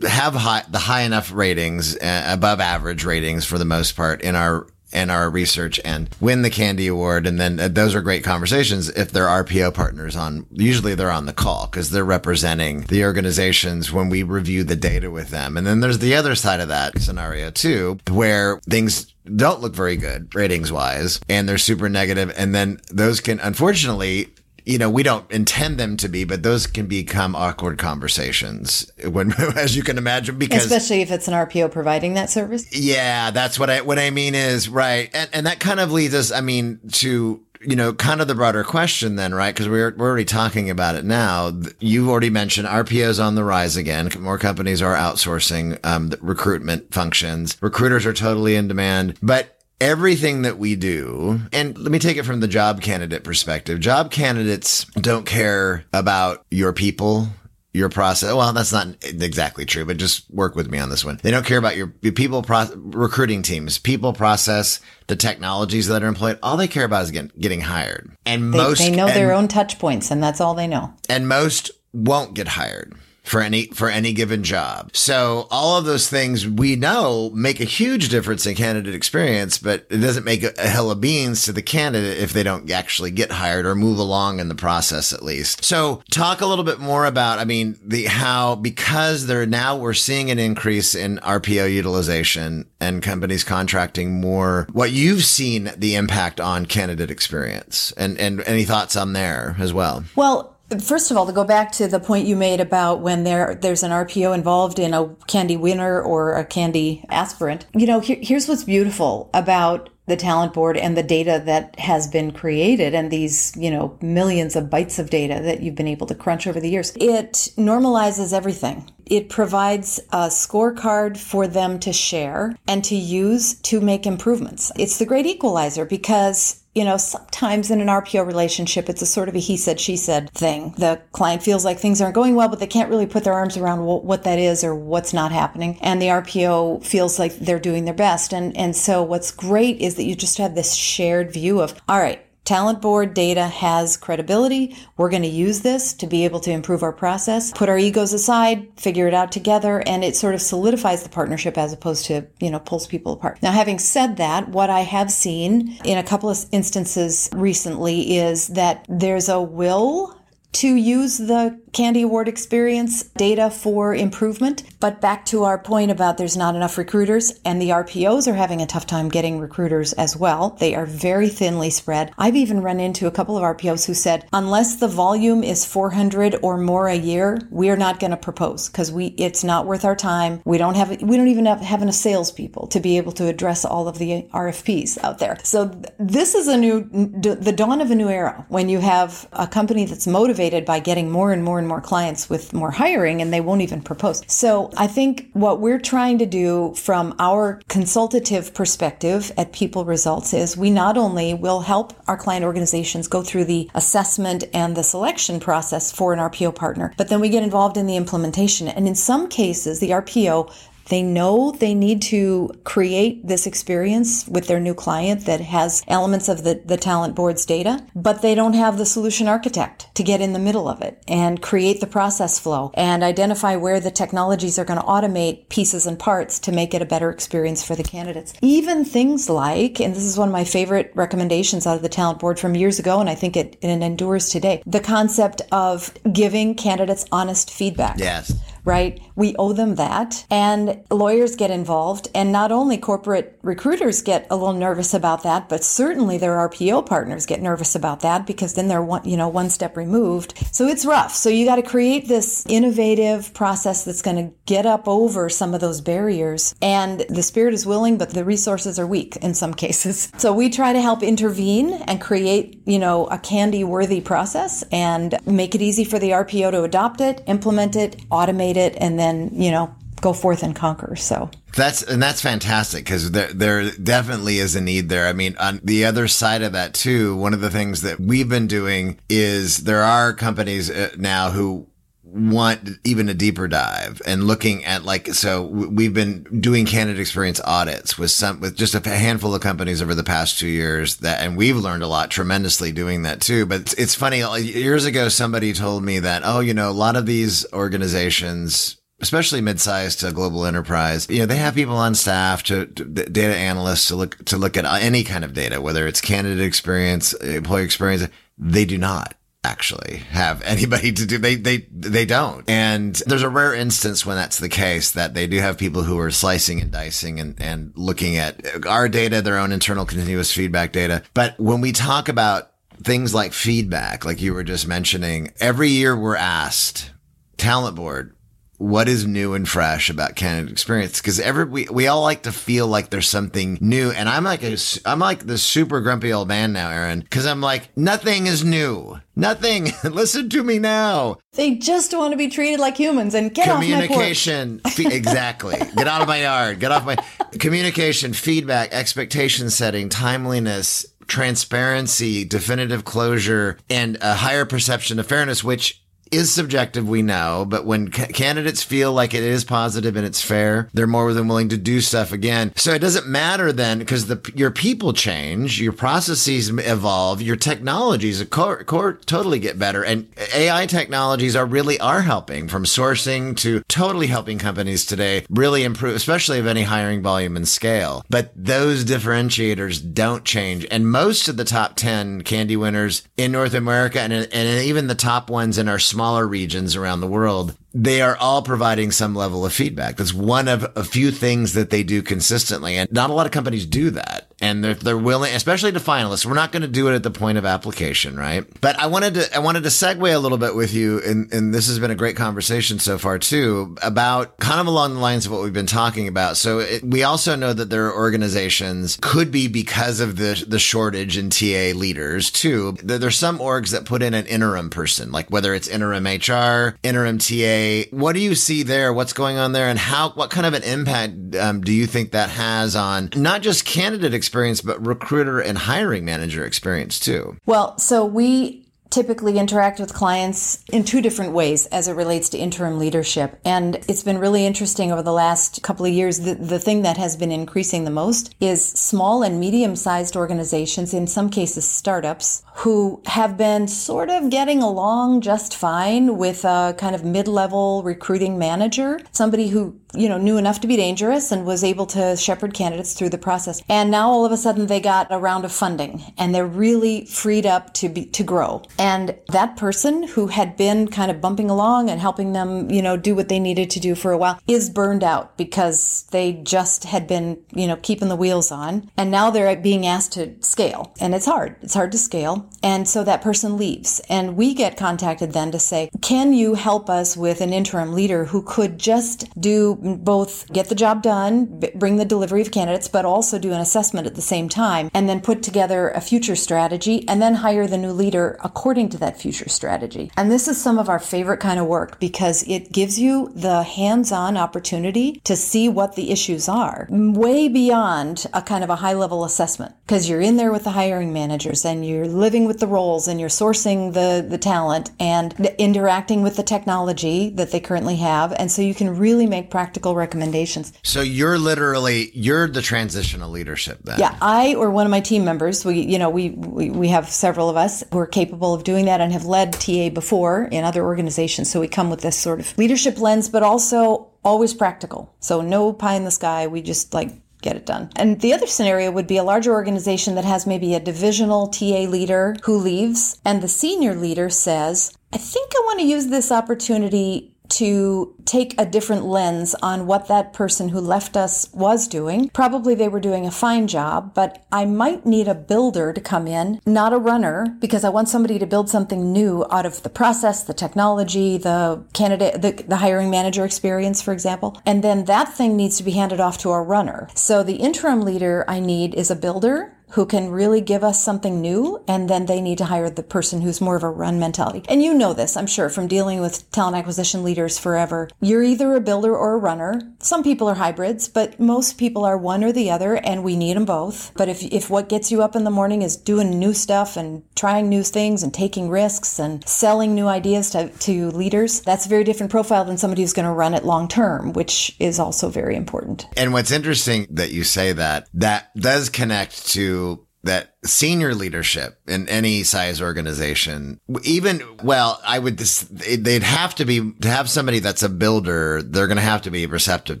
have 0.06 0.34
high, 0.34 0.64
the 0.68 0.78
high 0.78 1.02
enough 1.02 1.32
ratings, 1.32 1.96
uh, 1.96 2.24
above 2.26 2.60
average 2.60 3.06
ratings 3.06 3.46
for 3.46 3.56
the 3.56 3.64
most 3.64 3.96
part 3.96 4.20
in 4.20 4.36
our 4.36 4.66
and 4.94 5.10
our 5.10 5.28
research 5.28 5.80
and 5.84 6.08
win 6.20 6.42
the 6.42 6.50
CandE 6.50 6.88
award. 6.88 7.26
And 7.26 7.40
then 7.40 7.60
uh, 7.60 7.68
those 7.68 7.94
are 7.94 8.00
great 8.00 8.24
conversations 8.24 8.88
if 8.90 9.10
they're 9.10 9.26
RPO 9.26 9.74
partners 9.74 10.16
on, 10.16 10.46
usually 10.50 10.94
they're 10.94 11.10
on 11.10 11.26
the 11.26 11.32
call 11.32 11.66
because 11.66 11.90
they're 11.90 12.04
representing 12.04 12.82
the 12.82 13.04
organizations 13.04 13.92
when 13.92 14.08
we 14.08 14.22
review 14.22 14.64
the 14.64 14.76
data 14.76 15.10
with 15.10 15.28
them. 15.28 15.56
And 15.56 15.66
then 15.66 15.80
there's 15.80 15.98
the 15.98 16.14
other 16.14 16.34
side 16.34 16.60
of 16.60 16.68
that 16.68 16.98
scenario 17.00 17.50
too, 17.50 17.98
where 18.10 18.60
things 18.68 19.14
don't 19.24 19.60
look 19.60 19.74
very 19.74 19.96
good 19.96 20.34
ratings 20.34 20.70
wise 20.70 21.20
and 21.28 21.48
they're 21.48 21.58
super 21.58 21.88
negative. 21.88 22.32
And 22.36 22.54
then 22.54 22.80
those 22.90 23.20
can 23.20 23.40
unfortunately 23.40 24.33
you 24.64 24.78
know, 24.78 24.88
we 24.88 25.02
don't 25.02 25.30
intend 25.30 25.78
them 25.78 25.96
to 25.98 26.08
be, 26.08 26.24
but 26.24 26.42
those 26.42 26.66
can 26.66 26.86
become 26.86 27.36
awkward 27.36 27.78
conversations 27.78 28.90
when, 29.06 29.32
as 29.56 29.76
you 29.76 29.82
can 29.82 29.98
imagine, 29.98 30.38
because 30.38 30.64
especially 30.64 31.02
if 31.02 31.10
it's 31.10 31.28
an 31.28 31.34
RPO 31.34 31.70
providing 31.70 32.14
that 32.14 32.30
service. 32.30 32.74
Yeah, 32.74 33.30
that's 33.30 33.58
what 33.58 33.70
I 33.70 33.82
what 33.82 33.98
I 33.98 34.10
mean 34.10 34.34
is 34.34 34.68
right, 34.68 35.10
and 35.12 35.28
and 35.32 35.46
that 35.46 35.60
kind 35.60 35.80
of 35.80 35.92
leads 35.92 36.14
us, 36.14 36.32
I 36.32 36.40
mean, 36.40 36.80
to 36.92 37.44
you 37.66 37.76
know, 37.76 37.92
kind 37.92 38.20
of 38.20 38.28
the 38.28 38.34
broader 38.34 38.62
question 38.62 39.16
then, 39.16 39.34
right? 39.34 39.54
Because 39.54 39.68
we're, 39.68 39.94
we're 39.96 40.08
already 40.08 40.24
talking 40.24 40.70
about 40.70 40.96
it 40.96 41.04
now. 41.04 41.52
You've 41.78 42.08
already 42.08 42.30
mentioned 42.30 42.68
RPOs 42.68 43.22
on 43.24 43.34
the 43.34 43.44
rise 43.44 43.76
again. 43.76 44.10
More 44.20 44.38
companies 44.38 44.82
are 44.82 44.94
outsourcing 44.94 45.78
um, 45.84 46.12
recruitment 46.20 46.92
functions. 46.92 47.56
Recruiters 47.62 48.04
are 48.06 48.12
totally 48.12 48.56
in 48.56 48.68
demand, 48.68 49.16
but 49.22 49.58
everything 49.80 50.42
that 50.42 50.58
we 50.58 50.76
do, 50.76 51.40
and 51.52 51.76
let 51.78 51.90
me 51.90 51.98
take 51.98 52.16
it 52.16 52.24
from 52.24 52.40
the 52.40 52.48
job 52.48 52.80
candidate 52.80 53.24
perspective. 53.24 53.80
Job 53.80 54.10
candidates 54.10 54.84
don't 54.94 55.26
care 55.26 55.84
about 55.92 56.44
your 56.50 56.72
people 56.72 57.28
your 57.74 57.88
process. 57.88 58.32
Well, 58.32 58.52
that's 58.52 58.72
not 58.72 58.86
exactly 59.02 59.66
true, 59.66 59.84
but 59.84 59.96
just 59.96 60.30
work 60.30 60.54
with 60.54 60.70
me 60.70 60.78
on 60.78 60.90
this 60.90 61.04
one. 61.04 61.18
They 61.22 61.32
don't 61.32 61.44
care 61.44 61.58
about 61.58 61.76
your, 61.76 61.92
your 62.02 62.12
people 62.12 62.40
pro- 62.42 62.70
recruiting 62.76 63.42
teams, 63.42 63.78
people 63.78 64.12
process, 64.12 64.80
the 65.08 65.16
technologies 65.16 65.88
that 65.88 66.02
are 66.02 66.06
employed. 66.06 66.38
All 66.42 66.56
they 66.56 66.68
care 66.68 66.84
about 66.84 67.02
is 67.02 67.10
getting, 67.10 67.32
getting 67.38 67.60
hired. 67.60 68.12
And 68.24 68.54
They, 68.54 68.58
most, 68.58 68.78
they 68.78 68.90
know 68.92 69.08
and, 69.08 69.16
their 69.16 69.32
own 69.32 69.48
touch 69.48 69.80
points, 69.80 70.12
and 70.12 70.22
that's 70.22 70.40
all 70.40 70.54
they 70.54 70.68
know. 70.68 70.94
and 71.10 71.28
most 71.28 71.72
won't 71.92 72.34
get 72.34 72.48
hired 72.48 72.94
for 73.24 73.40
any 73.40 73.66
for 73.68 73.88
any 73.88 74.12
given 74.12 74.44
job. 74.44 74.90
So 74.94 75.48
all 75.50 75.78
of 75.78 75.86
those 75.86 76.08
things 76.08 76.46
we 76.46 76.76
know 76.76 77.30
make 77.30 77.58
a 77.58 77.64
huge 77.64 78.10
difference 78.10 78.46
in 78.46 78.54
candidate 78.54 78.94
experience, 78.94 79.58
but 79.58 79.86
it 79.90 79.98
doesn't 79.98 80.24
make 80.24 80.44
a, 80.44 80.52
hell 80.60 80.90
of 80.90 81.00
beans 81.00 81.42
to 81.44 81.52
the 81.52 81.62
candidate 81.62 82.18
if 82.18 82.32
they 82.32 82.42
don't 82.42 82.70
actually 82.70 83.10
get 83.10 83.32
hired 83.32 83.64
or 83.64 83.74
move 83.74 83.98
along 83.98 84.40
in 84.40 84.48
the 84.48 84.54
process 84.54 85.12
at 85.12 85.22
least. 85.22 85.64
So 85.64 86.02
talk 86.10 86.42
a 86.42 86.46
little 86.46 86.64
bit 86.64 86.78
more 86.78 87.06
about 87.06 87.38
I 87.38 87.44
mean 87.44 87.78
the 87.82 88.04
how 88.04 88.56
because 88.56 89.26
they're 89.26 89.46
now 89.46 89.76
we're 89.76 89.94
seeing 89.94 90.30
an 90.30 90.38
increase 90.38 90.94
in 90.94 91.16
RPO 91.18 91.72
utilization 91.72 92.68
and 92.78 93.02
companies 93.02 93.42
contracting 93.42 94.20
more 94.20 94.68
what 94.72 94.92
you've 94.92 95.24
seen 95.24 95.70
the 95.78 95.96
impact 95.96 96.40
on 96.40 96.66
candidate 96.66 97.10
experience 97.10 97.92
and 97.96 98.18
and 98.18 98.42
any 98.46 98.64
thoughts 98.64 98.96
on 98.96 99.14
there 99.14 99.56
as 99.58 99.72
well. 99.72 100.04
Well, 100.14 100.53
First 100.80 101.10
of 101.10 101.16
all, 101.16 101.26
to 101.26 101.32
go 101.32 101.44
back 101.44 101.72
to 101.72 101.88
the 101.88 102.00
point 102.00 102.26
you 102.26 102.36
made 102.36 102.60
about 102.60 103.00
when 103.00 103.24
there 103.24 103.54
there's 103.54 103.82
an 103.82 103.90
RPO 103.90 104.34
involved 104.34 104.78
in 104.78 104.94
a 104.94 105.14
CandE 105.26 105.60
winner 105.60 106.00
or 106.00 106.36
a 106.36 106.44
CandE 106.44 107.04
aspirant, 107.08 107.66
you 107.74 107.86
know, 107.86 108.00
here, 108.00 108.18
here's 108.20 108.48
what's 108.48 108.64
beautiful 108.64 109.30
about 109.34 109.90
the 110.06 110.16
talent 110.16 110.52
board 110.52 110.76
and 110.76 110.96
the 110.96 111.02
data 111.02 111.42
that 111.46 111.78
has 111.78 112.06
been 112.06 112.30
created 112.30 112.94
and 112.94 113.10
these, 113.10 113.56
you 113.56 113.70
know, 113.70 113.96
millions 114.02 114.54
of 114.54 114.64
bytes 114.64 114.98
of 114.98 115.08
data 115.08 115.40
that 115.42 115.62
you've 115.62 115.74
been 115.74 115.88
able 115.88 116.06
to 116.06 116.14
crunch 116.14 116.46
over 116.46 116.60
the 116.60 116.68
years. 116.68 116.92
It 116.96 117.32
normalizes 117.56 118.32
everything. 118.32 118.90
It 119.06 119.28
provides 119.28 119.98
a 120.12 120.28
scorecard 120.28 121.16
for 121.16 121.46
them 121.46 121.78
to 121.80 121.92
share 121.92 122.54
and 122.68 122.84
to 122.84 122.94
use 122.94 123.54
to 123.62 123.80
make 123.80 124.06
improvements. 124.06 124.72
It's 124.76 124.98
the 124.98 125.06
great 125.06 125.26
equalizer 125.26 125.84
because 125.86 126.63
you 126.74 126.84
know, 126.84 126.96
sometimes 126.96 127.70
in 127.70 127.80
an 127.80 127.86
RPO 127.86 128.26
relationship, 128.26 128.88
it's 128.88 129.02
a 129.02 129.06
sort 129.06 129.28
of 129.28 129.36
a 129.36 129.38
he 129.38 129.56
said, 129.56 129.78
she 129.78 129.96
said 129.96 130.30
thing. 130.30 130.74
The 130.76 131.00
client 131.12 131.42
feels 131.42 131.64
like 131.64 131.78
things 131.78 132.00
aren't 132.00 132.16
going 132.16 132.34
well, 132.34 132.48
but 132.48 132.58
they 132.58 132.66
can't 132.66 132.90
really 132.90 133.06
put 133.06 133.22
their 133.22 133.32
arms 133.32 133.56
around 133.56 133.84
what 133.84 134.24
that 134.24 134.38
is 134.40 134.64
or 134.64 134.74
what's 134.74 135.12
not 135.12 135.30
happening. 135.30 135.78
And 135.80 136.02
the 136.02 136.06
RPO 136.06 136.84
feels 136.84 137.18
like 137.18 137.36
they're 137.36 137.60
doing 137.60 137.84
their 137.84 137.94
best. 137.94 138.34
And, 138.34 138.56
and 138.56 138.74
so 138.74 139.02
what's 139.02 139.30
great 139.30 139.80
is 139.80 139.94
that 139.94 140.04
you 140.04 140.16
just 140.16 140.38
have 140.38 140.56
this 140.56 140.74
shared 140.74 141.32
view 141.32 141.60
of, 141.60 141.80
all 141.88 142.00
right, 142.00 142.24
talent 142.44 142.80
board 142.80 143.14
data 143.14 143.46
has 143.46 143.96
credibility. 143.96 144.76
We're 144.96 145.10
going 145.10 145.22
to 145.22 145.28
use 145.28 145.60
this 145.62 145.92
to 145.94 146.06
be 146.06 146.24
able 146.24 146.40
to 146.40 146.50
improve 146.50 146.82
our 146.82 146.92
process, 146.92 147.52
put 147.52 147.68
our 147.68 147.78
egos 147.78 148.12
aside, 148.12 148.68
figure 148.76 149.08
it 149.08 149.14
out 149.14 149.32
together, 149.32 149.82
and 149.86 150.04
it 150.04 150.16
sort 150.16 150.34
of 150.34 150.42
solidifies 150.42 151.02
the 151.02 151.08
partnership 151.08 151.56
as 151.56 151.72
opposed 151.72 152.06
to, 152.06 152.26
you 152.40 152.50
know, 152.50 152.60
pulls 152.60 152.86
people 152.86 153.12
apart. 153.12 153.42
Now, 153.42 153.52
having 153.52 153.78
said 153.78 154.16
that, 154.18 154.48
what 154.48 154.70
I 154.70 154.80
have 154.80 155.10
seen 155.10 155.78
in 155.84 155.98
a 155.98 156.02
couple 156.02 156.30
of 156.30 156.44
instances 156.52 157.30
recently 157.32 158.18
is 158.18 158.48
that 158.48 158.84
there's 158.88 159.28
a 159.28 159.40
will 159.40 160.18
to 160.52 160.74
use 160.74 161.18
the 161.18 161.60
CandE 161.74 162.04
Award 162.04 162.28
experience 162.28 163.02
data 163.02 163.50
for 163.50 163.94
improvement. 163.96 164.62
But 164.78 165.00
back 165.00 165.26
to 165.26 165.42
our 165.42 165.58
point 165.58 165.90
about 165.90 166.18
there's 166.18 166.36
not 166.36 166.54
enough 166.54 166.78
recruiters, 166.78 167.40
and 167.44 167.60
the 167.60 167.70
RPOs 167.70 168.28
are 168.28 168.34
having 168.34 168.62
a 168.62 168.66
tough 168.66 168.86
time 168.86 169.08
getting 169.08 169.40
recruiters 169.40 169.92
as 169.94 170.16
well. 170.16 170.50
They 170.60 170.76
are 170.76 170.86
very 170.86 171.28
thinly 171.28 171.70
spread. 171.70 172.12
I've 172.16 172.36
even 172.36 172.62
run 172.62 172.78
into 172.78 173.08
a 173.08 173.10
couple 173.10 173.36
of 173.36 173.42
RPOs 173.42 173.86
who 173.86 173.94
said, 173.94 174.28
unless 174.32 174.76
the 174.76 174.86
volume 174.86 175.42
is 175.42 175.64
400 175.64 176.36
or 176.42 176.58
more 176.58 176.86
a 176.86 176.94
year, 176.94 177.40
we 177.50 177.70
are 177.70 177.76
not 177.76 177.98
going 177.98 178.12
to 178.12 178.16
propose 178.16 178.68
because 178.68 178.92
we 178.92 179.06
it's 179.18 179.42
not 179.42 179.66
worth 179.66 179.84
our 179.84 179.96
time. 179.96 180.42
We 180.44 180.58
don't 180.58 180.76
have 180.76 181.02
we 181.02 181.16
don't 181.16 181.28
even 181.28 181.46
have, 181.46 181.60
have 181.60 181.82
enough 181.82 181.94
salespeople 181.94 182.68
to 182.68 182.78
be 182.78 182.98
able 182.98 183.12
to 183.12 183.26
address 183.26 183.64
all 183.64 183.88
of 183.88 183.98
the 183.98 184.22
RFPs 184.32 185.02
out 185.02 185.18
there. 185.18 185.38
So 185.42 185.66
this 185.98 186.36
is 186.36 186.46
a 186.46 186.56
new 186.56 186.84
the 186.84 187.52
dawn 187.52 187.80
of 187.80 187.90
a 187.90 187.96
new 187.96 188.08
era 188.08 188.46
when 188.48 188.68
you 188.68 188.78
have 188.78 189.26
a 189.32 189.48
company 189.48 189.86
that's 189.86 190.06
motivated 190.06 190.64
by 190.64 190.78
getting 190.78 191.10
more 191.10 191.32
and 191.32 191.42
more 191.42 191.63
and 191.64 191.68
more 191.68 191.80
clients 191.80 192.28
with 192.28 192.52
more 192.52 192.70
hiring 192.70 193.22
and 193.22 193.32
they 193.32 193.40
won't 193.40 193.62
even 193.62 193.80
propose. 193.80 194.22
So 194.26 194.70
I 194.76 194.86
think 194.86 195.30
what 195.32 195.60
we're 195.60 195.80
trying 195.80 196.18
to 196.18 196.26
do 196.26 196.74
from 196.76 197.14
our 197.18 197.60
consultative 197.68 198.52
perspective 198.52 199.32
at 199.36 199.52
People 199.52 199.84
Results 199.84 200.34
is 200.34 200.56
we 200.56 200.70
not 200.70 200.98
only 200.98 201.32
will 201.32 201.60
help 201.60 201.94
our 202.06 202.18
client 202.18 202.44
organizations 202.44 203.08
go 203.08 203.22
through 203.22 203.46
the 203.46 203.70
assessment 203.74 204.44
and 204.52 204.76
the 204.76 204.84
selection 204.84 205.40
process 205.40 205.90
for 205.90 206.12
an 206.12 206.18
RPO 206.18 206.54
partner, 206.54 206.92
but 206.98 207.08
then 207.08 207.20
we 207.20 207.30
get 207.30 207.42
involved 207.42 207.76
in 207.76 207.86
the 207.86 207.96
implementation. 207.96 208.68
And 208.68 208.86
in 208.86 208.94
some 208.94 209.28
cases, 209.28 209.80
the 209.80 209.90
RPO 209.90 210.52
they 210.88 211.02
know 211.02 211.52
they 211.52 211.74
need 211.74 212.02
to 212.02 212.50
create 212.64 213.26
this 213.26 213.46
experience 213.46 214.26
with 214.28 214.46
their 214.46 214.60
new 214.60 214.74
client 214.74 215.26
that 215.26 215.40
has 215.40 215.82
elements 215.88 216.28
of 216.28 216.44
the, 216.44 216.62
the 216.64 216.76
talent 216.76 217.14
board's 217.14 217.46
data, 217.46 217.84
but 217.94 218.22
they 218.22 218.34
don't 218.34 218.54
have 218.54 218.78
the 218.78 218.86
solution 218.86 219.28
architect 219.28 219.88
to 219.94 220.02
get 220.02 220.20
in 220.20 220.32
the 220.32 220.38
middle 220.38 220.68
of 220.68 220.82
it 220.82 221.02
and 221.08 221.42
create 221.42 221.80
the 221.80 221.86
process 221.86 222.38
flow 222.38 222.70
and 222.74 223.02
identify 223.02 223.56
where 223.56 223.80
the 223.80 223.90
technologies 223.90 224.58
are 224.58 224.64
going 224.64 224.80
to 224.80 224.86
automate 224.86 225.48
pieces 225.48 225.86
and 225.86 225.98
parts 225.98 226.38
to 226.38 226.52
make 226.52 226.74
it 226.74 226.82
a 226.82 226.86
better 226.86 227.10
experience 227.10 227.64
for 227.64 227.74
the 227.74 227.82
candidates. 227.82 228.34
Even 228.42 228.84
things 228.84 229.28
like, 229.28 229.80
and 229.80 229.94
this 229.94 230.04
is 230.04 230.18
one 230.18 230.28
of 230.28 230.32
my 230.32 230.44
favorite 230.44 230.92
recommendations 230.94 231.66
out 231.66 231.76
of 231.76 231.82
the 231.82 231.88
talent 231.88 232.18
board 232.18 232.38
from 232.38 232.54
years 232.54 232.78
ago, 232.78 233.00
and 233.00 233.08
I 233.08 233.14
think 233.14 233.36
it, 233.36 233.56
it 233.60 233.68
endures 233.68 234.28
today, 234.28 234.62
the 234.66 234.80
concept 234.80 235.42
of 235.52 235.92
giving 236.12 236.54
candidates 236.54 237.04
honest 237.10 237.50
feedback. 237.50 237.98
Yes 237.98 238.32
right? 238.64 239.00
We 239.16 239.36
owe 239.36 239.52
them 239.52 239.76
that. 239.76 240.26
And 240.30 240.82
lawyers 240.90 241.36
get 241.36 241.50
involved. 241.50 242.08
And 242.14 242.32
not 242.32 242.50
only 242.50 242.78
corporate 242.78 243.38
recruiters 243.42 244.02
get 244.02 244.26
a 244.30 244.36
little 244.36 244.54
nervous 244.54 244.94
about 244.94 245.22
that, 245.22 245.48
but 245.48 245.64
certainly 245.64 246.18
their 246.18 246.36
RPO 246.48 246.86
partners 246.86 247.26
get 247.26 247.40
nervous 247.40 247.74
about 247.74 248.00
that 248.00 248.26
because 248.26 248.54
then 248.54 248.68
they're 248.68 248.82
one, 248.82 249.08
you 249.08 249.16
know, 249.16 249.28
one 249.28 249.50
step 249.50 249.76
removed. 249.76 250.34
So 250.52 250.66
it's 250.66 250.84
rough. 250.84 251.14
So 251.14 251.28
you 251.28 251.44
got 251.44 251.56
to 251.56 251.62
create 251.62 252.08
this 252.08 252.44
innovative 252.48 253.32
process 253.34 253.84
that's 253.84 254.02
going 254.02 254.16
to 254.16 254.34
get 254.46 254.66
up 254.66 254.88
over 254.88 255.28
some 255.28 255.54
of 255.54 255.60
those 255.60 255.80
barriers. 255.80 256.54
And 256.60 257.00
the 257.08 257.22
spirit 257.22 257.54
is 257.54 257.66
willing, 257.66 257.98
but 257.98 258.10
the 258.10 258.24
resources 258.24 258.78
are 258.78 258.86
weak 258.86 259.16
in 259.16 259.34
some 259.34 259.54
cases. 259.54 260.10
So 260.24 260.32
we 260.32 260.48
try 260.48 260.72
to 260.72 260.80
help 260.80 261.02
intervene 261.02 261.74
and 261.86 262.00
create, 262.00 262.62
you 262.64 262.78
know, 262.78 263.06
a 263.08 263.18
CandE 263.18 263.64
worthy 263.64 264.00
process 264.00 264.64
and 264.72 265.14
make 265.26 265.54
it 265.54 265.60
easy 265.60 265.84
for 265.84 265.98
the 265.98 266.10
RPO 266.10 266.52
to 266.52 266.62
adopt 266.62 267.02
it, 267.02 267.22
implement 267.26 267.76
it, 267.76 267.98
automate 268.08 268.56
it 268.56 268.74
and 268.80 268.98
then, 268.98 269.03
you 269.32 269.50
know, 269.50 269.74
go 270.00 270.12
forth 270.12 270.42
and 270.42 270.54
conquer. 270.54 270.96
So 270.96 271.30
that's 271.56 271.82
and 271.82 272.02
that's 272.02 272.20
fantastic 272.20 272.84
because 272.84 273.10
there 273.12 273.32
there 273.32 273.70
definitely 273.70 274.38
is 274.38 274.54
a 274.54 274.60
need 274.60 274.88
there. 274.88 275.06
I 275.06 275.12
mean, 275.12 275.36
on 275.38 275.60
the 275.64 275.86
other 275.86 276.08
side 276.08 276.42
of 276.42 276.52
that 276.52 276.74
too, 276.74 277.16
one 277.16 277.34
of 277.34 277.40
the 277.40 277.50
things 277.50 277.82
that 277.82 278.00
we've 278.00 278.28
been 278.28 278.46
doing 278.46 278.98
is 279.08 279.64
there 279.64 279.82
are 279.82 280.12
companies 280.12 280.70
uh, 280.70 280.90
now 280.98 281.30
who 281.30 281.66
want 282.14 282.78
even 282.84 283.08
a 283.08 283.14
deeper 283.14 283.48
dive 283.48 284.00
and 284.06 284.22
looking 284.22 284.64
at 284.64 284.84
like 284.84 285.08
so 285.08 285.42
we've 285.42 285.94
been 285.94 286.22
doing 286.22 286.64
candidate 286.64 287.00
experience 287.00 287.40
audits 287.40 287.98
with 287.98 288.10
some 288.10 288.38
with 288.38 288.56
just 288.56 288.74
a 288.74 288.88
handful 288.88 289.34
of 289.34 289.40
companies 289.40 289.82
over 289.82 289.96
the 289.96 290.04
past 290.04 290.38
two 290.38 290.46
years 290.46 290.98
that 290.98 291.20
and 291.20 291.36
we've 291.36 291.56
learned 291.56 291.82
a 291.82 291.88
lot 291.88 292.12
tremendously 292.12 292.70
doing 292.70 293.02
that 293.02 293.20
too 293.20 293.44
but 293.46 293.62
it's, 293.62 293.72
it's 293.74 293.94
funny 293.96 294.18
years 294.42 294.84
ago 294.84 295.08
somebody 295.08 295.52
told 295.52 295.82
me 295.82 295.98
that 295.98 296.22
oh 296.24 296.38
you 296.38 296.54
know 296.54 296.70
a 296.70 296.72
lot 296.72 296.94
of 296.94 297.04
these 297.04 297.44
organizations 297.52 298.76
especially 299.04 299.42
mid-sized 299.42 300.00
to 300.00 300.10
global 300.12 300.46
enterprise, 300.46 301.06
you 301.10 301.18
know, 301.18 301.26
they 301.26 301.36
have 301.36 301.54
people 301.54 301.76
on 301.76 301.94
staff 301.94 302.42
to, 302.42 302.64
to, 302.64 302.84
data 302.84 303.36
analysts 303.36 303.88
to 303.88 303.96
look 303.96 304.24
to 304.24 304.38
look 304.38 304.56
at 304.56 304.64
any 304.64 305.04
kind 305.04 305.24
of 305.24 305.34
data, 305.34 305.60
whether 305.60 305.86
it's 305.86 306.00
candidate 306.00 306.42
experience, 306.42 307.12
employee 307.12 307.64
experience. 307.64 308.08
They 308.38 308.64
do 308.64 308.78
not 308.78 309.14
actually 309.44 309.98
have 310.08 310.40
anybody 310.46 310.90
to 310.90 311.04
do 311.04 311.18
they 311.18 311.34
they 311.34 311.58
they 311.70 312.06
don't 312.06 312.48
and 312.48 312.94
there's 313.06 313.22
a 313.22 313.28
rare 313.28 313.54
instance 313.54 314.06
when 314.06 314.16
that's 314.16 314.38
the 314.38 314.48
case 314.48 314.92
that 314.92 315.12
they 315.12 315.26
do 315.26 315.38
have 315.38 315.58
people 315.58 315.82
who 315.82 315.98
are 315.98 316.10
slicing 316.10 316.62
and 316.62 316.70
dicing 316.70 317.20
and 317.20 317.38
and 317.42 317.70
looking 317.76 318.16
at 318.16 318.64
our 318.64 318.88
data 318.88 319.20
their 319.20 319.36
own 319.36 319.52
internal 319.52 319.84
continuous 319.84 320.32
feedback 320.32 320.72
data 320.72 321.02
but 321.12 321.38
when 321.38 321.60
we 321.60 321.72
talk 321.72 322.08
about 322.08 322.52
things 322.82 323.12
like 323.12 323.34
feedback 323.34 324.06
like 324.06 324.22
you 324.22 324.32
were 324.32 324.44
just 324.44 324.66
mentioning 324.66 325.30
every 325.40 325.68
year 325.68 325.94
we're 325.94 326.16
asked 326.16 326.90
talent 327.36 327.76
board 327.76 328.13
what 328.58 328.88
is 328.88 329.06
new 329.06 329.34
and 329.34 329.48
fresh 329.48 329.90
about 329.90 330.16
candidate 330.16 330.52
experience? 330.52 331.00
Because 331.00 331.20
every 331.20 331.44
we, 331.44 331.66
we 331.70 331.86
all 331.86 332.02
like 332.02 332.22
to 332.22 332.32
feel 332.32 332.66
like 332.66 332.90
there's 332.90 333.08
something 333.08 333.58
new 333.60 333.90
and 333.90 334.08
i'm 334.08 334.24
like 334.24 334.42
a 334.42 334.56
i'm 334.84 334.98
like 334.98 335.26
the 335.26 335.38
super 335.38 335.80
grumpy 335.80 336.12
old 336.12 336.28
man 336.28 336.52
now 336.52 336.70
Erin 336.70 337.00
because 337.00 337.26
i'm 337.26 337.40
like 337.40 337.74
nothing 337.76 338.26
is 338.26 338.44
new. 338.44 339.00
Nothing. 339.16 339.68
Listen 339.84 340.28
to 340.30 340.42
me 340.42 340.58
now. 340.58 341.18
They 341.34 341.54
just 341.54 341.94
want 341.96 342.12
to 342.12 342.16
be 342.16 342.28
treated 342.28 342.58
like 342.58 342.76
humans 342.76 343.14
and 343.14 343.32
get 343.32 343.48
communication 343.48 344.60
off 344.64 344.76
my 344.78 344.84
fe- 344.90 344.96
exactly. 344.96 345.56
Get 345.76 345.86
out 345.86 346.02
of 346.02 346.08
my 346.08 346.22
yard. 346.22 346.58
Get 346.58 346.72
off 346.72 346.84
my 346.84 346.96
communication 347.38 348.12
feedback 348.12 348.72
expectation 348.72 349.50
setting 349.50 349.88
timeliness 349.88 350.84
transparency 351.06 352.24
definitive 352.24 352.84
closure 352.84 353.58
and 353.68 353.98
a 354.00 354.14
higher 354.14 354.46
perception 354.46 354.98
of 354.98 355.06
fairness 355.06 355.44
which 355.44 355.83
is 356.14 356.32
subjective, 356.32 356.88
we 356.88 357.02
know, 357.02 357.44
but 357.48 357.64
when 357.64 357.90
ca- 357.90 358.06
candidates 358.06 358.62
feel 358.62 358.92
like 358.92 359.14
it 359.14 359.22
is 359.22 359.44
positive 359.44 359.96
and 359.96 360.06
it's 360.06 360.20
fair, 360.20 360.68
they're 360.72 360.86
more 360.86 361.12
than 361.12 361.28
willing 361.28 361.48
to 361.50 361.56
do 361.56 361.80
stuff 361.80 362.12
again. 362.12 362.52
So 362.56 362.72
it 362.72 362.80
doesn't 362.80 363.06
matter 363.06 363.52
then 363.52 363.78
because 363.78 364.06
the 364.06 364.32
your 364.34 364.50
people 364.50 364.92
change, 364.92 365.60
your 365.60 365.72
processes 365.72 366.48
evolve, 366.50 367.20
your 367.22 367.36
technologies 367.36 368.24
totally 368.28 369.38
get 369.38 369.58
better, 369.58 369.84
and 369.84 370.08
AI 370.34 370.66
technologies 370.66 371.36
are 371.36 371.46
really 371.46 371.78
are 371.80 372.02
helping 372.02 372.48
from 372.48 372.64
sourcing 372.64 373.36
to 373.38 373.62
totally 373.68 374.06
helping 374.06 374.38
companies 374.38 374.84
today 374.84 375.26
really 375.30 375.64
improve, 375.64 375.94
especially 375.94 376.38
of 376.38 376.46
any 376.46 376.62
hiring 376.62 377.02
volume 377.02 377.36
and 377.36 377.48
scale. 377.48 378.04
But 378.08 378.32
those 378.36 378.84
differentiators 378.84 379.94
don't 379.94 380.24
change, 380.24 380.66
and 380.70 380.90
most 380.90 381.28
of 381.28 381.36
the 381.36 381.44
top 381.44 381.76
ten 381.76 382.22
CandE 382.22 382.56
winners 382.56 383.02
in 383.16 383.32
North 383.32 383.54
America 383.54 384.00
and, 384.00 384.12
and 384.12 384.64
even 384.64 384.86
the 384.86 384.94
top 384.94 385.30
ones 385.30 385.58
in 385.58 385.68
our 385.68 385.78
smaller 386.04 386.28
regions 386.28 386.76
around 386.76 387.00
the 387.00 387.06
world 387.06 387.56
they 387.74 388.00
are 388.00 388.16
all 388.16 388.40
providing 388.40 388.92
some 388.92 389.16
level 389.16 389.44
of 389.44 389.52
feedback. 389.52 389.96
That's 389.96 390.14
one 390.14 390.46
of 390.46 390.64
a 390.76 390.84
few 390.84 391.10
things 391.10 391.54
that 391.54 391.70
they 391.70 391.82
do 391.82 392.02
consistently. 392.02 392.76
And 392.76 392.90
not 392.92 393.10
a 393.10 393.12
lot 393.12 393.26
of 393.26 393.32
companies 393.32 393.66
do 393.66 393.90
that. 393.90 394.30
And 394.40 394.62
they're, 394.62 394.74
they're 394.74 394.98
willing, 394.98 395.34
especially 395.34 395.72
to 395.72 395.80
finalists. 395.80 396.26
We're 396.26 396.34
not 396.34 396.52
going 396.52 396.62
to 396.62 396.68
do 396.68 396.88
it 396.88 396.94
at 396.94 397.02
the 397.02 397.10
point 397.10 397.38
of 397.38 397.46
application, 397.46 398.16
right? 398.16 398.44
But 398.60 398.78
I 398.78 398.86
wanted 398.86 399.14
to, 399.14 399.34
I 399.34 399.38
wanted 399.38 399.62
to 399.62 399.70
segue 399.70 400.14
a 400.14 400.18
little 400.18 400.38
bit 400.38 400.54
with 400.54 400.74
you. 400.74 401.00
And, 401.04 401.32
and 401.32 401.54
this 401.54 401.66
has 401.68 401.78
been 401.78 401.90
a 401.90 401.96
great 401.96 402.16
conversation 402.16 402.78
so 402.78 402.98
far 402.98 403.18
too 403.18 403.76
about 403.82 404.38
kind 404.38 404.60
of 404.60 404.66
along 404.66 404.94
the 404.94 405.00
lines 405.00 405.26
of 405.26 405.32
what 405.32 405.42
we've 405.42 405.52
been 405.52 405.66
talking 405.66 406.08
about. 406.08 406.36
So 406.36 406.60
it, 406.60 406.84
we 406.84 407.02
also 407.02 407.36
know 407.36 407.52
that 407.52 407.70
there 407.70 407.86
are 407.86 407.94
organizations 407.94 408.98
could 409.00 409.32
be 409.32 409.48
because 409.48 410.00
of 410.00 410.16
the, 410.16 410.44
the 410.46 410.58
shortage 410.58 411.16
in 411.16 411.30
TA 411.30 411.76
leaders 411.76 412.30
too. 412.30 412.76
There's 412.82 413.16
some 413.16 413.38
orgs 413.38 413.70
that 413.70 413.84
put 413.84 414.02
in 414.02 414.14
an 414.14 414.26
interim 414.26 414.68
person, 414.68 415.10
like 415.10 415.30
whether 415.30 415.54
it's 415.54 415.68
interim 415.68 416.04
HR, 416.04 416.76
interim 416.82 417.18
TA, 417.18 417.63
what 417.90 418.14
do 418.14 418.20
you 418.20 418.34
see 418.34 418.62
there? 418.62 418.92
What's 418.92 419.12
going 419.12 419.36
on 419.36 419.52
there, 419.52 419.68
and 419.68 419.78
how? 419.78 420.10
What 420.10 420.30
kind 420.30 420.46
of 420.46 420.54
an 420.54 420.62
impact 420.62 421.36
um, 421.36 421.60
do 421.60 421.72
you 421.72 421.86
think 421.86 422.12
that 422.12 422.30
has 422.30 422.74
on 422.76 423.10
not 423.16 423.42
just 423.42 423.64
candidate 423.64 424.14
experience, 424.14 424.60
but 424.60 424.84
recruiter 424.84 425.40
and 425.40 425.58
hiring 425.58 426.04
manager 426.04 426.44
experience 426.44 426.98
too? 426.98 427.36
Well, 427.46 427.78
so 427.78 428.04
we 428.04 428.63
typically 428.94 429.38
interact 429.38 429.80
with 429.80 429.92
clients 429.92 430.62
in 430.72 430.84
two 430.84 431.02
different 431.02 431.32
ways 431.32 431.66
as 431.66 431.88
it 431.88 431.94
relates 431.94 432.28
to 432.28 432.38
interim 432.38 432.78
leadership. 432.78 433.40
And 433.44 433.76
it's 433.88 434.04
been 434.04 434.18
really 434.18 434.46
interesting 434.46 434.92
over 434.92 435.02
the 435.02 435.12
last 435.12 435.64
couple 435.64 435.84
of 435.84 435.92
years. 435.92 436.20
The, 436.20 436.36
the 436.36 436.60
thing 436.60 436.82
that 436.82 436.96
has 436.96 437.16
been 437.16 437.32
increasing 437.32 437.82
the 437.82 437.90
most 437.90 438.32
is 438.38 438.64
small 438.64 439.24
and 439.24 439.40
medium 439.40 439.74
sized 439.74 440.14
organizations, 440.14 440.94
in 440.94 441.08
some 441.08 441.28
cases 441.28 441.68
startups, 441.68 442.44
who 442.58 443.02
have 443.06 443.36
been 443.36 443.66
sort 443.66 444.10
of 444.10 444.30
getting 444.30 444.62
along 444.62 445.22
just 445.22 445.56
fine 445.56 446.16
with 446.16 446.44
a 446.44 446.76
kind 446.78 446.94
of 446.94 447.04
mid 447.04 447.26
level 447.26 447.82
recruiting 447.82 448.38
manager, 448.38 449.00
somebody 449.10 449.48
who 449.48 449.76
you 449.96 450.08
know, 450.08 450.18
knew 450.18 450.36
enough 450.36 450.60
to 450.60 450.66
be 450.66 450.76
dangerous 450.76 451.32
and 451.32 451.44
was 451.44 451.64
able 451.64 451.86
to 451.86 452.16
shepherd 452.16 452.54
candidates 452.54 452.94
through 452.94 453.10
the 453.10 453.18
process. 453.18 453.62
And 453.68 453.90
now 453.90 454.08
all 454.08 454.24
of 454.24 454.32
a 454.32 454.36
sudden 454.36 454.66
they 454.66 454.80
got 454.80 455.06
a 455.10 455.18
round 455.18 455.44
of 455.44 455.52
funding 455.52 456.02
and 456.18 456.34
they're 456.34 456.46
really 456.46 457.06
freed 457.06 457.46
up 457.46 457.74
to 457.74 457.88
be, 457.88 458.06
to 458.06 458.22
grow. 458.22 458.62
And 458.78 459.16
that 459.28 459.56
person 459.56 460.04
who 460.08 460.28
had 460.28 460.56
been 460.56 460.88
kind 460.88 461.10
of 461.10 461.20
bumping 461.20 461.50
along 461.50 461.90
and 461.90 462.00
helping 462.00 462.32
them, 462.32 462.70
you 462.70 462.82
know, 462.82 462.96
do 462.96 463.14
what 463.14 463.28
they 463.28 463.38
needed 463.38 463.70
to 463.70 463.80
do 463.80 463.94
for 463.94 464.12
a 464.12 464.18
while 464.18 464.38
is 464.46 464.70
burned 464.70 465.04
out 465.04 465.36
because 465.36 466.06
they 466.10 466.32
just 466.32 466.84
had 466.84 467.06
been, 467.06 467.42
you 467.54 467.66
know, 467.66 467.76
keeping 467.76 468.08
the 468.08 468.16
wheels 468.16 468.50
on. 468.50 468.90
And 468.96 469.10
now 469.10 469.30
they're 469.30 469.56
being 469.56 469.86
asked 469.86 470.12
to 470.12 470.34
scale. 470.42 470.94
And 471.00 471.14
it's 471.14 471.26
hard. 471.26 471.56
It's 471.62 471.74
hard 471.74 471.92
to 471.92 471.98
scale. 471.98 472.48
And 472.62 472.88
so 472.88 473.04
that 473.04 473.22
person 473.22 473.56
leaves. 473.56 474.00
And 474.08 474.36
we 474.36 474.54
get 474.54 474.76
contacted 474.76 475.32
then 475.32 475.50
to 475.52 475.58
say, 475.58 475.90
can 476.02 476.32
you 476.32 476.54
help 476.54 476.88
us 476.90 477.16
with 477.16 477.40
an 477.40 477.52
interim 477.52 477.92
leader 477.92 478.26
who 478.26 478.42
could 478.42 478.78
just 478.78 479.28
do 479.40 479.76
both 479.84 480.50
get 480.52 480.68
the 480.68 480.74
job 480.74 481.02
done, 481.02 481.60
bring 481.74 481.96
the 481.96 482.04
delivery 482.04 482.40
of 482.40 482.50
candidates, 482.50 482.88
but 482.88 483.04
also 483.04 483.38
do 483.38 483.52
an 483.52 483.60
assessment 483.60 484.06
at 484.06 484.14
the 484.14 484.22
same 484.22 484.48
time, 484.48 484.90
and 484.94 485.08
then 485.08 485.20
put 485.20 485.42
together 485.42 485.90
a 485.90 486.00
future 486.00 486.36
strategy, 486.36 487.06
and 487.08 487.20
then 487.20 487.34
hire 487.34 487.66
the 487.66 487.78
new 487.78 487.92
leader 487.92 488.38
according 488.42 488.88
to 488.88 488.98
that 488.98 489.20
future 489.20 489.48
strategy. 489.48 490.10
And 490.16 490.30
this 490.30 490.48
is 490.48 490.60
some 490.60 490.78
of 490.78 490.88
our 490.88 490.98
favorite 490.98 491.40
kind 491.40 491.60
of 491.60 491.66
work 491.66 492.00
because 492.00 492.42
it 492.48 492.72
gives 492.72 492.98
you 492.98 493.30
the 493.34 493.62
hands 493.62 494.10
on 494.12 494.36
opportunity 494.36 495.20
to 495.24 495.36
see 495.36 495.68
what 495.68 495.96
the 495.96 496.10
issues 496.10 496.48
are, 496.48 496.86
way 496.90 497.48
beyond 497.48 498.26
a 498.32 498.40
kind 498.40 498.64
of 498.64 498.70
a 498.70 498.76
high 498.76 498.94
level 498.94 499.24
assessment, 499.24 499.74
because 499.86 500.08
you're 500.08 500.20
in 500.20 500.36
there 500.36 500.52
with 500.52 500.64
the 500.64 500.70
hiring 500.70 501.12
managers 501.12 501.64
and 501.64 501.86
you're 501.86 502.06
living 502.06 502.46
with 502.46 502.60
the 502.60 502.66
roles 502.66 503.06
and 503.06 503.20
you're 503.20 503.28
sourcing 503.28 503.92
the, 503.92 504.24
the 504.26 504.38
talent 504.38 504.90
and 504.98 505.34
interacting 505.58 506.22
with 506.22 506.36
the 506.36 506.42
technology 506.42 507.28
that 507.30 507.50
they 507.50 507.60
currently 507.60 507.96
have. 507.96 508.32
And 508.32 508.50
so 508.50 508.62
you 508.62 508.74
can 508.74 508.96
really 508.96 509.26
make 509.26 509.50
practical 509.50 509.73
practical 509.74 509.96
recommendations. 509.96 510.72
So 510.84 511.00
you're 511.00 511.36
literally 511.36 512.12
you're 512.14 512.46
the 512.46 512.62
transitional 512.62 513.28
leadership 513.28 513.80
then. 513.82 513.98
Yeah, 513.98 514.16
I 514.20 514.54
or 514.54 514.70
one 514.70 514.86
of 514.86 514.90
my 514.90 515.00
team 515.00 515.24
members. 515.24 515.64
We 515.64 515.80
you 515.80 515.98
know 515.98 516.10
we 516.10 516.30
we, 516.30 516.70
we 516.70 516.88
have 516.88 517.08
several 517.08 517.50
of 517.50 517.56
us 517.56 517.82
who 517.90 517.98
are 517.98 518.06
capable 518.06 518.54
of 518.54 518.62
doing 518.62 518.84
that 518.84 519.00
and 519.00 519.12
have 519.12 519.24
led 519.24 519.52
TA 519.52 519.88
before 519.88 520.44
in 520.52 520.62
other 520.62 520.84
organizations. 520.84 521.50
So 521.50 521.58
we 521.58 521.66
come 521.66 521.90
with 521.90 522.02
this 522.02 522.16
sort 522.16 522.38
of 522.38 522.56
leadership 522.56 522.98
lens, 522.98 523.28
but 523.28 523.42
also 523.42 524.12
always 524.22 524.54
practical. 524.54 525.12
So 525.18 525.40
no 525.40 525.72
pie 525.72 525.94
in 525.94 526.04
the 526.04 526.12
sky. 526.12 526.46
We 526.46 526.62
just 526.62 526.94
like 526.94 527.10
get 527.42 527.56
it 527.56 527.66
done. 527.66 527.90
And 527.96 528.20
the 528.20 528.32
other 528.32 528.46
scenario 528.46 528.92
would 528.92 529.08
be 529.08 529.18
a 529.18 529.24
larger 529.24 529.52
organization 529.52 530.14
that 530.14 530.24
has 530.24 530.46
maybe 530.46 530.74
a 530.74 530.80
divisional 530.80 531.48
TA 531.48 531.82
leader 531.90 532.36
who 532.44 532.56
leaves, 532.56 533.20
and 533.24 533.42
the 533.42 533.48
senior 533.48 533.94
leader 533.94 534.30
says, 534.30 534.96
I 535.12 535.18
think 535.18 535.52
I 535.54 535.60
want 535.66 535.80
to 535.80 535.86
use 535.86 536.06
this 536.06 536.32
opportunity 536.32 537.33
to 537.48 538.14
take 538.24 538.58
a 538.58 538.66
different 538.66 539.04
lens 539.04 539.54
on 539.62 539.86
what 539.86 540.08
that 540.08 540.32
person 540.32 540.70
who 540.70 540.80
left 540.80 541.16
us 541.16 541.52
was 541.52 541.86
doing. 541.86 542.30
Probably 542.30 542.74
they 542.74 542.88
were 542.88 543.00
doing 543.00 543.26
a 543.26 543.30
fine 543.30 543.66
job, 543.66 544.14
but 544.14 544.44
I 544.50 544.64
might 544.64 545.04
need 545.04 545.28
a 545.28 545.34
builder 545.34 545.92
to 545.92 546.00
come 546.00 546.26
in, 546.26 546.60
not 546.66 546.92
a 546.92 546.98
runner, 546.98 547.56
because 547.60 547.84
I 547.84 547.90
want 547.90 548.08
somebody 548.08 548.38
to 548.38 548.46
build 548.46 548.70
something 548.70 549.12
new 549.12 549.44
out 549.50 549.66
of 549.66 549.82
the 549.82 549.90
process, 549.90 550.42
the 550.42 550.54
technology, 550.54 551.36
the 551.36 551.84
candidate, 551.92 552.40
the, 552.40 552.64
the 552.66 552.76
hiring 552.76 553.10
manager 553.10 553.44
experience, 553.44 554.00
for 554.00 554.12
example. 554.12 554.60
And 554.64 554.82
then 554.82 555.04
that 555.04 555.34
thing 555.34 555.56
needs 555.56 555.76
to 555.76 555.84
be 555.84 555.92
handed 555.92 556.20
off 556.20 556.38
to 556.38 556.50
a 556.50 556.62
runner. 556.62 557.08
So 557.14 557.42
the 557.42 557.56
interim 557.56 558.02
leader 558.02 558.44
I 558.48 558.60
need 558.60 558.94
is 558.94 559.10
a 559.10 559.16
builder 559.16 559.73
who 559.94 560.04
can 560.04 560.28
really 560.28 560.60
give 560.60 560.82
us 560.82 561.02
something 561.02 561.40
new, 561.40 561.82
and 561.86 562.10
then 562.10 562.26
they 562.26 562.40
need 562.40 562.58
to 562.58 562.64
hire 562.64 562.90
the 562.90 563.02
person 563.02 563.40
who's 563.40 563.60
more 563.60 563.76
of 563.76 563.84
a 563.84 563.88
run 563.88 564.18
mentality. 564.18 564.64
And 564.68 564.82
you 564.82 564.92
know 564.92 565.12
this, 565.12 565.36
I'm 565.36 565.46
sure, 565.46 565.68
from 565.68 565.86
dealing 565.86 566.20
with 566.20 566.50
talent 566.50 566.76
acquisition 566.76 567.22
leaders 567.22 567.58
forever. 567.58 568.08
You're 568.20 568.42
either 568.42 568.74
a 568.74 568.80
builder 568.80 569.16
or 569.16 569.34
a 569.34 569.38
runner. 569.38 569.80
Some 570.00 570.24
people 570.24 570.48
are 570.48 570.54
hybrids, 570.54 571.08
but 571.08 571.38
most 571.38 571.78
people 571.78 572.04
are 572.04 572.18
one 572.18 572.42
or 572.42 572.50
the 572.50 572.70
other, 572.72 572.96
and 572.96 573.22
we 573.22 573.36
need 573.36 573.56
them 573.56 573.64
both. 573.64 574.12
But 574.16 574.28
if, 574.28 574.42
if 574.42 574.68
what 574.68 574.88
gets 574.88 575.12
you 575.12 575.22
up 575.22 575.36
in 575.36 575.44
the 575.44 575.50
morning 575.50 575.82
is 575.82 575.96
doing 575.96 576.40
new 576.40 576.54
stuff 576.54 576.96
and 576.96 577.22
trying 577.36 577.68
new 577.68 577.84
things 577.84 578.24
and 578.24 578.34
taking 578.34 578.68
risks 578.68 579.20
and 579.20 579.46
selling 579.48 579.94
new 579.94 580.08
ideas 580.08 580.50
to, 580.50 580.70
to 580.70 581.10
leaders, 581.10 581.60
that's 581.60 581.86
a 581.86 581.88
very 581.88 582.02
different 582.02 582.32
profile 582.32 582.64
than 582.64 582.78
somebody 582.78 583.02
who's 583.02 583.12
going 583.12 583.26
to 583.26 583.32
run 583.32 583.54
it 583.54 583.64
long 583.64 583.86
term, 583.86 584.32
which 584.32 584.74
is 584.80 584.98
also 584.98 585.28
very 585.28 585.54
important. 585.54 586.08
And 586.16 586.32
what's 586.32 586.50
interesting 586.50 587.06
that 587.10 587.30
you 587.30 587.44
say 587.44 587.72
that, 587.74 588.08
that 588.14 588.50
does 588.56 588.88
connect 588.88 589.46
to 589.50 589.83
that 590.24 590.54
senior 590.64 591.14
leadership 591.14 591.78
in 591.86 592.08
any 592.08 592.42
size 592.42 592.80
organization, 592.80 593.78
even, 594.02 594.42
well, 594.62 595.00
I 595.06 595.18
would, 595.18 595.38
they'd 595.38 596.22
have 596.22 596.54
to 596.56 596.64
be, 596.64 596.92
to 597.00 597.08
have 597.08 597.28
somebody 597.28 597.58
that's 597.58 597.82
a 597.82 597.88
builder, 597.88 598.62
they're 598.62 598.86
going 598.86 598.96
to 598.96 599.02
have 599.02 599.22
to 599.22 599.30
be 599.30 599.46
receptive 599.46 600.00